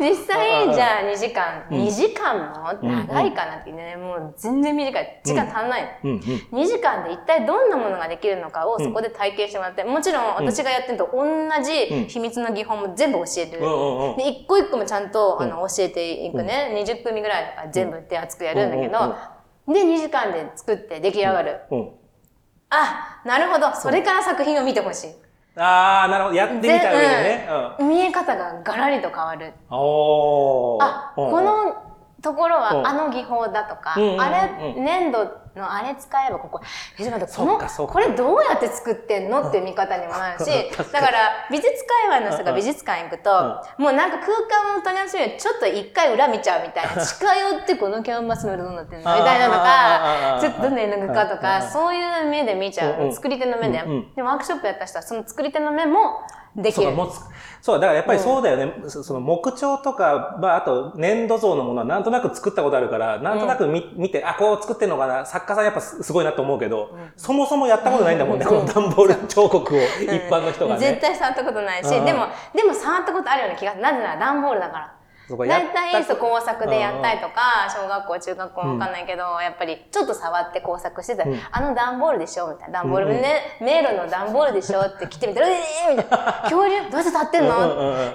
[0.00, 2.72] ど、実際、じゃあ2時間、2時間も
[3.06, 5.20] 長いかなってね、もう全然短い。
[5.24, 5.98] 時間足んない。
[6.04, 6.18] うんうん。
[6.18, 13.62] 2時間で一体どんなものができるのかをそこで体験してもらって、もちろん私がやってるのと同じ秘密の技法も全部教えてる。
[14.16, 16.72] で、一個一個もちゃんと、あの教えていくね。
[16.86, 19.14] 20組ぐらいとか全部手厚くやるんだけど、
[19.72, 21.60] で、2時間で作って出来上がる。
[21.70, 21.90] うん。
[22.70, 23.74] あ、なるほど。
[23.74, 25.10] それから作品を見てほしい。
[25.56, 26.36] ああ、なるほど。
[26.36, 27.48] やってみた上でね。
[27.78, 27.88] うん。
[27.88, 29.52] 見え方がガラリと変わる。
[29.70, 36.60] おーあ、うんこのところうんはあの技法だとか、あれ、粘土のあれ使えばここ、
[36.98, 37.44] え、ちょっと待って、こ
[37.82, 39.48] の、これどうやって作ってんの？
[39.48, 40.46] っていう見方にもなるし、
[40.92, 41.68] だから美術
[42.10, 49.16] 界隈の人が美術館行くと、もうなんか空間を楽しむよりちょっと一回裏見ちゃうみたいな、近寄ってこのキャンバスの裏どうなってんの？
[49.16, 51.40] みたいなのか、ちょっとどんな絵の具かとうん。
[51.40, 53.12] か、そういう目で見ちゃう。
[53.12, 53.82] 作り手の目で。
[54.16, 56.22] でもワークショップやった人はその作り手の目も
[56.56, 56.82] できる。
[56.82, 57.20] そうか、持つ。
[57.62, 58.74] そう、だからやっぱりそうだよね。
[58.88, 65.24] そその木彫とか、まあ、あと粘土像のものはなんとなく作ったことあるから、なんとなく見,、見て、あ、こう作ってんのかな。
[65.24, 70.80] 作家さんやっぱすすごいなと思うけど、そもそもやったことないんだもんね、この段ボール彫刻を一般の人がね。
[70.80, 73.82] 絶対触ったことないし、うんでも、でも触ったことあるような気がする。
[73.82, 75.01] なぜなら段ボールだから。
[75.72, 81.40] 大体そう工作でやったりとか、小学校、中学校わかんないけど、やっぱりちょっと触って工作してたら、うん。
[81.50, 82.80] あの段ボールでしょみたいな。
[82.82, 85.52] 段ボールね、迷路の段ボールでしょって来てみたら、え
[85.90, 86.32] えー、みたいな。
[86.44, 87.54] 恐竜どうやって立ってんの、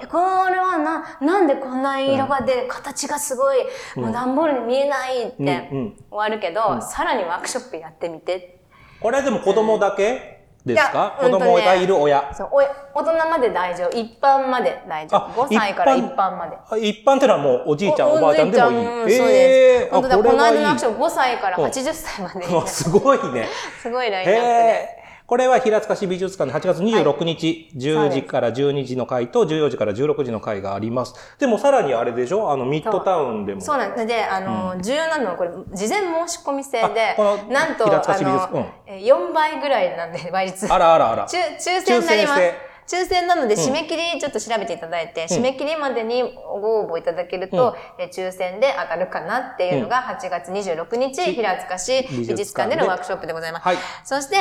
[0.09, 3.57] これはな、なんでこんな色が出る、形がすごい、
[3.95, 5.95] もう段ボールに見えないってうんうん。
[6.09, 8.59] 終わるけど、さらにワークショップやってみて。
[9.01, 10.36] これでも子供だけ？
[10.67, 12.31] ですか、子供がいる親。
[12.33, 13.97] そうおい大人まで大丈夫。
[13.97, 15.45] 一般まで大丈あ夫。
[15.45, 16.37] 5歳から一般？
[16.37, 16.57] まで。
[16.69, 18.77] あ一般ってのはもうおじいちゃんおばあちゃんでもいい。
[18.77, 19.11] うん。
[19.11, 22.45] えー本当だ、あこの間のアいクション5歳から80歳まで。
[22.45, 23.47] あ すごいね。
[23.81, 25.06] すごいライへンナップで。
[25.27, 25.29] え。
[25.29, 31.13] これは平塚市美術館で8月26日、10時から12時の回と14時から16時の回があります。
[31.37, 32.49] でもさらにあれでしょ？
[32.51, 33.61] あのミッドタウンでも。
[33.61, 34.05] そうなんです。
[34.07, 40.65] で、あの、重要なのはこれ、事前申し込み制あでこの、なんと、平塚市美術あの、えー4倍ぐらいなんで、倍率。
[40.71, 41.27] あらあらあら。
[41.27, 42.41] 抽抽選になります
[42.87, 53.63] 抽選なので、締め切りちょっと調べていただいて、締め切りまでにご応募いただけると、えー抽選で当たるかなっていうのが8月26日、平塚市美術館でのワークショップでございます。
[53.63, 53.77] はい。
[54.05, 54.35] そして、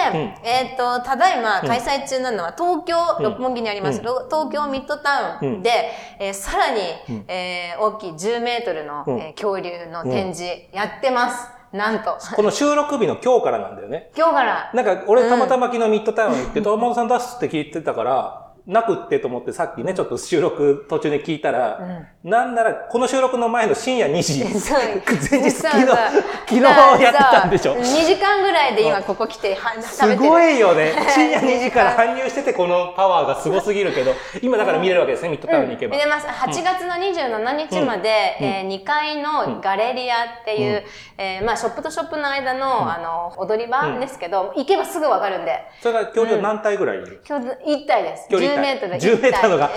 [0.45, 5.91] えっ、と、ただいま開催中なのは東京、六本木にあります、ろ東京ミッドタウンで、
[6.21, 6.81] えーさらに、
[7.29, 9.19] えー大きい10メートルの、うん。
[9.19, 11.56] えー恐竜の展示やってます。
[11.77, 12.19] なんと。
[12.35, 14.11] この収録日の今日からなんだよね。
[14.17, 21.81] 今日から、なんか、俺たまたま昨日ミッドタウン行って、 友本さん出すって聞いてたから、なくってと思ってさっきね、ちょっと収録途中で聞いたら、
[22.25, 27.75] なんなら、この収録の前の深夜2時 前日、昨日、 昨日やってたんでしょ。
[27.75, 27.83] そう。
[27.83, 30.17] 2時間ぐらいで今ここ来ては食べすてる。
[30.19, 30.93] ごいよね。
[31.11, 34.13] 深夜2時から搬入しててこのパワーがすごすぎるけど、
[34.43, 35.97] 今だから見れるわけですね、ミッドタウンに行けば。
[35.97, 36.03] 見。
[36.03, 36.27] れます。
[36.27, 40.85] 8月の27日まで、えー2階のガレリアっていう、
[41.19, 47.23] えーまあ、ショップとショップの間の、あの、踊り場ですけど、行けばすぐわかるんで、それが恐竜何体ぐらいいる？
[47.29, 48.27] 今日1体です。
[48.57, 49.09] 距離10メートル1体。
[49.09, 49.71] 10メートルのが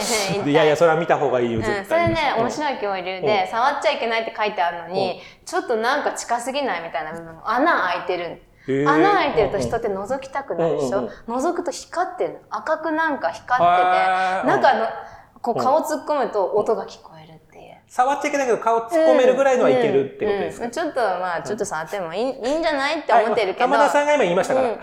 [0.45, 2.15] いやいや、それは見た方がいいよ、うん、絶対に。
[2.15, 8.43] それね、面白い恐竜で、触っちゃいけないって書いてあるのに、ちょっとなんか近すぎないみたいな部分、穴開いてる。
[8.87, 11.09] 穴開いてると人って覗きたくなるでしょ、うんうん
[11.39, 12.39] 覗くと光ってるの。
[12.49, 14.87] 赤くなんか光へってーて、中の、
[15.41, 17.18] こう顔突っ込むと音が聞こえる。
[17.89, 20.65] 触っちゃいけないけど、顔突っ込めるぐらいのはいけるってことですか？
[20.65, 23.59] うんうんちょっとまあ、ちょっと触ってもいい,、いいんじゃないって思ってるけど。
[23.65, 24.77] 玉田さんが今言いましたから、うん。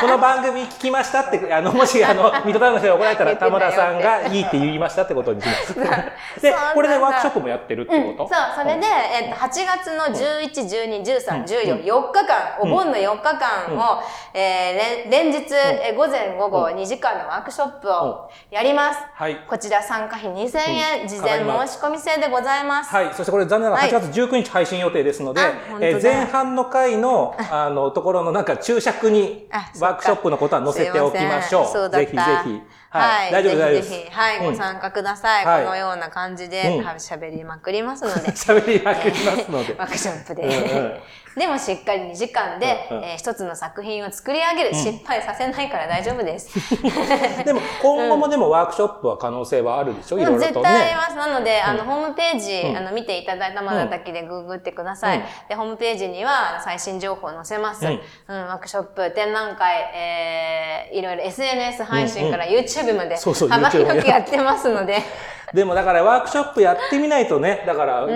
[0.00, 5.74] この番組聞きましたって、あの、もし、あの、ミッドタウンの人が怒られたら、玉田さんがいいって言いましたってことにします。
[6.40, 19.00] で、これでワークショップもやってるってうん、そうこと、、それで、えっと、8月の11、12、13、14、4日間、お盆の4日間を、えー連連日、えー午前午後2時間のワークショップをやります。
[19.14, 19.36] はい。
[19.48, 20.58] こちら参加費2000
[21.02, 22.90] 円、事前申し込み制でございます。
[22.90, 23.14] はい。
[23.14, 25.40] そしてこれ残念ながらはい8月19日配信予定ですので、
[25.80, 29.48] えー前半の回の、あの、ところのなんか注釈に
[29.80, 31.90] ワークショップのことは載せておきましょう。
[31.90, 32.60] ぜひぜひ。
[32.92, 33.90] はい、大丈夫大丈夫です。
[33.90, 35.44] ぜひぜひ、はい、うんご参加ください。
[35.44, 38.30] はいこのような感じで、喋りまくりますので。
[38.32, 39.74] 喋りまくりますので。
[39.78, 41.00] ワークショップで。
[41.36, 43.04] うんうんでもしっかり2時間で、うんうん。
[43.04, 46.48] えー一つの作品を作り上げる、失敗させないから大丈夫です。
[47.44, 50.18] でも、今後もでもワークショップは可能性はあるでしょ？
[50.18, 50.64] いろいろ絶とね。
[50.68, 51.16] 対あります。
[51.16, 55.18] なので、あの、ホームページ、あの、見ていただいたまだだけでググってください。
[55.18, 55.24] うん。
[55.48, 57.86] で、ホームページには最新情報を載せます。
[57.86, 57.88] う
[58.28, 64.98] うんん、ワークショップ、展覧会、えー、いろいろ SNS 配信から YouTube まで、幅広くやってますので、
[65.54, 68.06] でもだからワークショップやってみないとね、だから、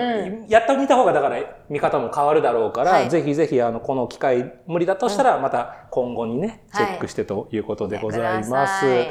[0.47, 1.37] やってみた方がだから
[1.69, 8.81] 見方も変わるだろうから、はいぜひぜひあの、この機会無理だとしたら、また今後にね、チはいェックしてということでございます。
[8.83, 9.05] だ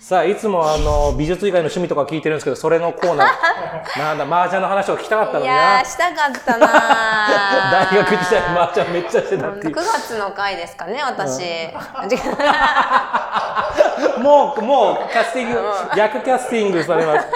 [0.00, 3.28] さあ、いつもあの、 美術以外の趣味とか聞いてるんですけど、それのコーナー、
[4.00, 5.84] なんだ、麻雀の話を聞きたかったのにないやー、。
[5.84, 6.66] したかったな
[7.70, 9.76] 大ー学時代麻雀めっちゃしてたって9いう。
[9.76, 11.42] 月の回ですかね、私。
[14.20, 15.60] もう、もう、キャスティング、
[15.96, 17.28] 逆キャスティングされます。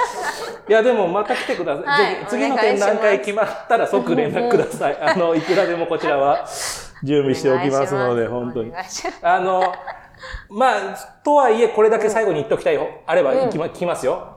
[0.69, 1.85] いや、でもまた来てください。
[1.87, 4.99] はい次の展覧会決まったら即連絡ください。
[5.01, 6.45] あの、いくらでもこちらは
[7.03, 8.73] 準備しておきますので、本当に
[9.23, 9.75] あの、
[10.49, 12.89] まあ、とはいえ、これだけ最後に言っときたいよ。
[13.07, 14.33] あれば聞きま聞きますよ。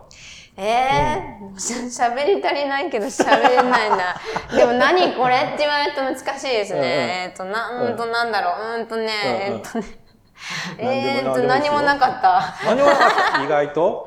[0.61, 4.15] ええー、しゃべり足りないけど喋れないな。
[4.53, 6.80] でも何これって言われると難しいですね。
[6.80, 8.80] うんうんえっと、な、うんとなんだろう。
[8.82, 9.13] うんとね、
[9.47, 9.86] うんうんえっとね。
[10.77, 12.55] えーっと、何もなかった。
[12.65, 14.05] 何もなかった意外と。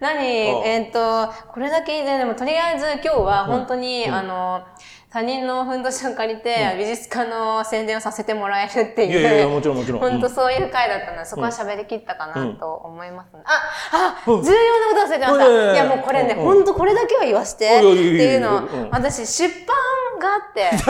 [0.00, 0.18] 何？
[0.18, 0.26] うん
[0.66, 4.62] えーっと、これだけで、でもとりあえず今日は本当に、あの、
[5.10, 9.20] 他人のふんどしを借りて、美術館の宣伝をさせてもらえるっていう。
[9.20, 10.00] いやいやもちろんもちろん。
[10.00, 13.42] 本当そういう回だったので、そこは喋りきったかなと思います、ね。
[13.44, 14.44] あ、あ、うん。
[14.44, 15.72] 重要なこと忘れてました。
[15.72, 16.44] いやもうこれね、うん。
[16.44, 19.76] 本当これだけは言わして、っていうの私出版
[20.20, 20.70] があって、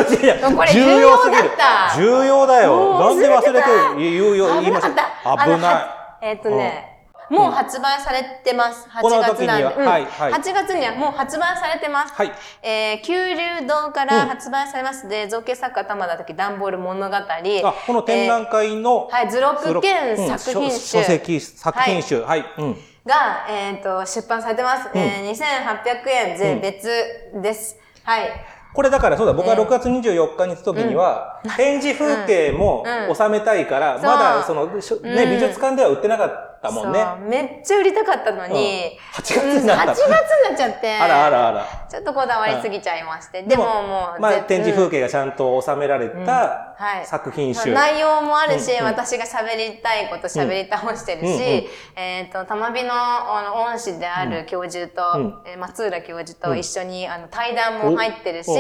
[0.53, 1.97] これ重要だった。
[1.97, 2.99] 重要だよ。
[2.99, 5.37] なんで忘れて言うよ、言いました。
[5.37, 5.45] た。
[5.45, 5.99] 危ない。
[6.21, 6.88] えーっとね、
[7.31, 8.89] もう発売されてます。
[9.03, 9.65] この8時には月なんで。
[9.65, 12.15] うんはいはい8月にはもう発売されてます。
[12.15, 12.33] はい。
[12.63, 17.17] えー、九龍堂から発売されますで、造形作家玉田時段ボール物語。
[17.17, 22.21] あ、この展覧会の、はい、図録兼うん作品集書書籍、作品集。
[22.23, 22.45] はい。
[22.59, 22.77] うん。
[23.05, 24.91] が、えっ、と、出版されてます。
[24.95, 26.89] えー、2800円税別
[27.43, 27.77] です。
[28.05, 28.31] はい。
[28.75, 37.05] これだからそうだ、僕がうん6月24日に行った時には、展示風景もうん収めたいから、まだその、ね、うん美術館では売ってなかったもんね。
[37.29, 40.97] めっちゃ売りたかったのに、うん8月になったうん8月になっちゃって。
[40.97, 41.87] あらあらあら。
[41.91, 43.43] ちょっとこだわりすぎちゃいまして。
[43.43, 47.73] でももう、まあ、ぜ展示風景がちゃんと収められたはい作品集。
[47.73, 58.51] 内容もあるし、私が喋りたいこと喋り倒してるし、えっ、と、玉美のあの恩師である教授と、松浦教授と一緒に、あの対談も入ってるし、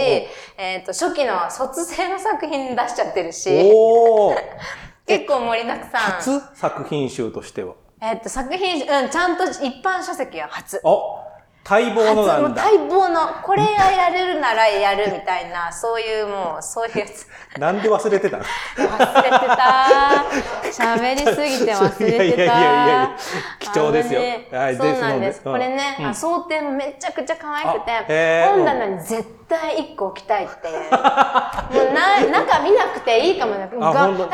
[0.56, 4.36] えっ、と、初期の卒生の作品出しちゃってるし、おー
[5.06, 6.00] 結構盛りだくさん。
[6.18, 7.74] 初作品集としては？
[8.00, 10.80] えっ、と、作品、うん、ちゃんと一般書籍は初。
[10.84, 11.28] あ、
[11.68, 12.64] 待望のなんだ。
[12.64, 17.26] 待望の、これがやれるならやるみたいな、 そういうもう、そういうやつ。
[17.58, 18.44] なんで忘れてたの
[18.76, 20.24] 忘れてた。
[20.70, 22.04] 喋りすぎて忘れてた。
[22.04, 23.10] いやいやいやいや
[23.58, 25.40] 貴重ですよねはいそうなんです。
[25.42, 30.74] これね、うんあ想定もめちゃくちゃ可愛くて、ー本棚に絶対1個置きたいっていう。
[30.74, 33.68] もうな、中見なくていいかもね。
[33.70, 34.28] 多分、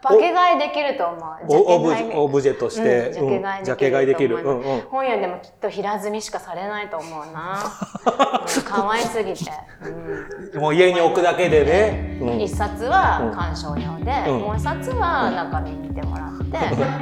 [0.00, 1.20] パケ買いできると思う。
[1.48, 1.58] ジャ
[2.10, 4.38] ケおオブジェとして、うんジャケ買いできる。
[4.90, 7.58] 本屋でもきっと平積みしかされないと思うな。
[8.06, 9.50] うん可愛すぎて。
[9.82, 12.18] うんもう家に置くだけでね。
[12.20, 16.58] うん一冊は鑑賞用で、うんもう一冊は中身見てもらって、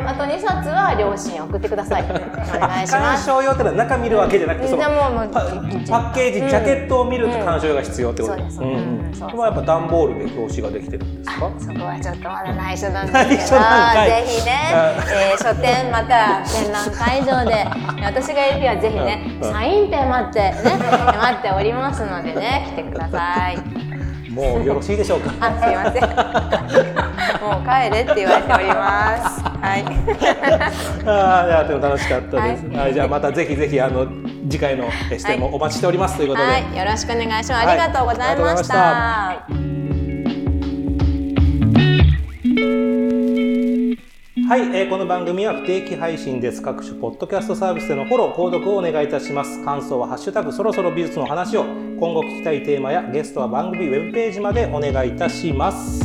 [0.07, 2.03] あと二冊は両親送ってください。
[2.05, 3.27] お願いし鑑ます。
[3.27, 8.37] 賞用ってのは中見るわけじゃなくて、パッケージ、ジャケットを見ると鑑賞用が必要ってこと？
[8.37, 9.15] ですんうん。
[9.15, 11.51] そうでもやっぱ段ボールで表紙ができてるんですか？
[11.59, 14.09] そこはちょっとまだ内緒なんですけど、内緒なんかい。
[14.11, 17.67] ぜひね、えー書店また展覧会場で、
[18.05, 19.53] 私がいる日はぜひね、うん。
[19.53, 23.92] サインペン待ってね、待っておりますのでね、来てください。
[24.33, 25.31] もうよろしいでしょうか？
[25.41, 26.03] あ、すいません。
[27.43, 29.41] もう帰れって言われております。
[29.43, 29.85] はい。
[31.07, 32.67] ああ、いや、でも楽しかったです。
[32.67, 34.07] ははい、じゃあ、またぜひぜひ、あの、
[34.51, 36.47] 次回のえ出演もお待ちしておりますということで。
[36.51, 37.53] はい、よろしくお願いします。
[37.53, 39.31] はいありがとうございました。
[39.31, 39.43] あ
[44.49, 46.61] はい、えーこの番組は不定期配信です。
[46.61, 49.65] 各種ポッドキャストサービスでのフォロー、購読をお願いいたします。
[49.65, 56.05] 感想はハッシュタグそろそろ美術の話を、今後聞きたいテーマやゲストは番組ウェブページまでお願いいたします。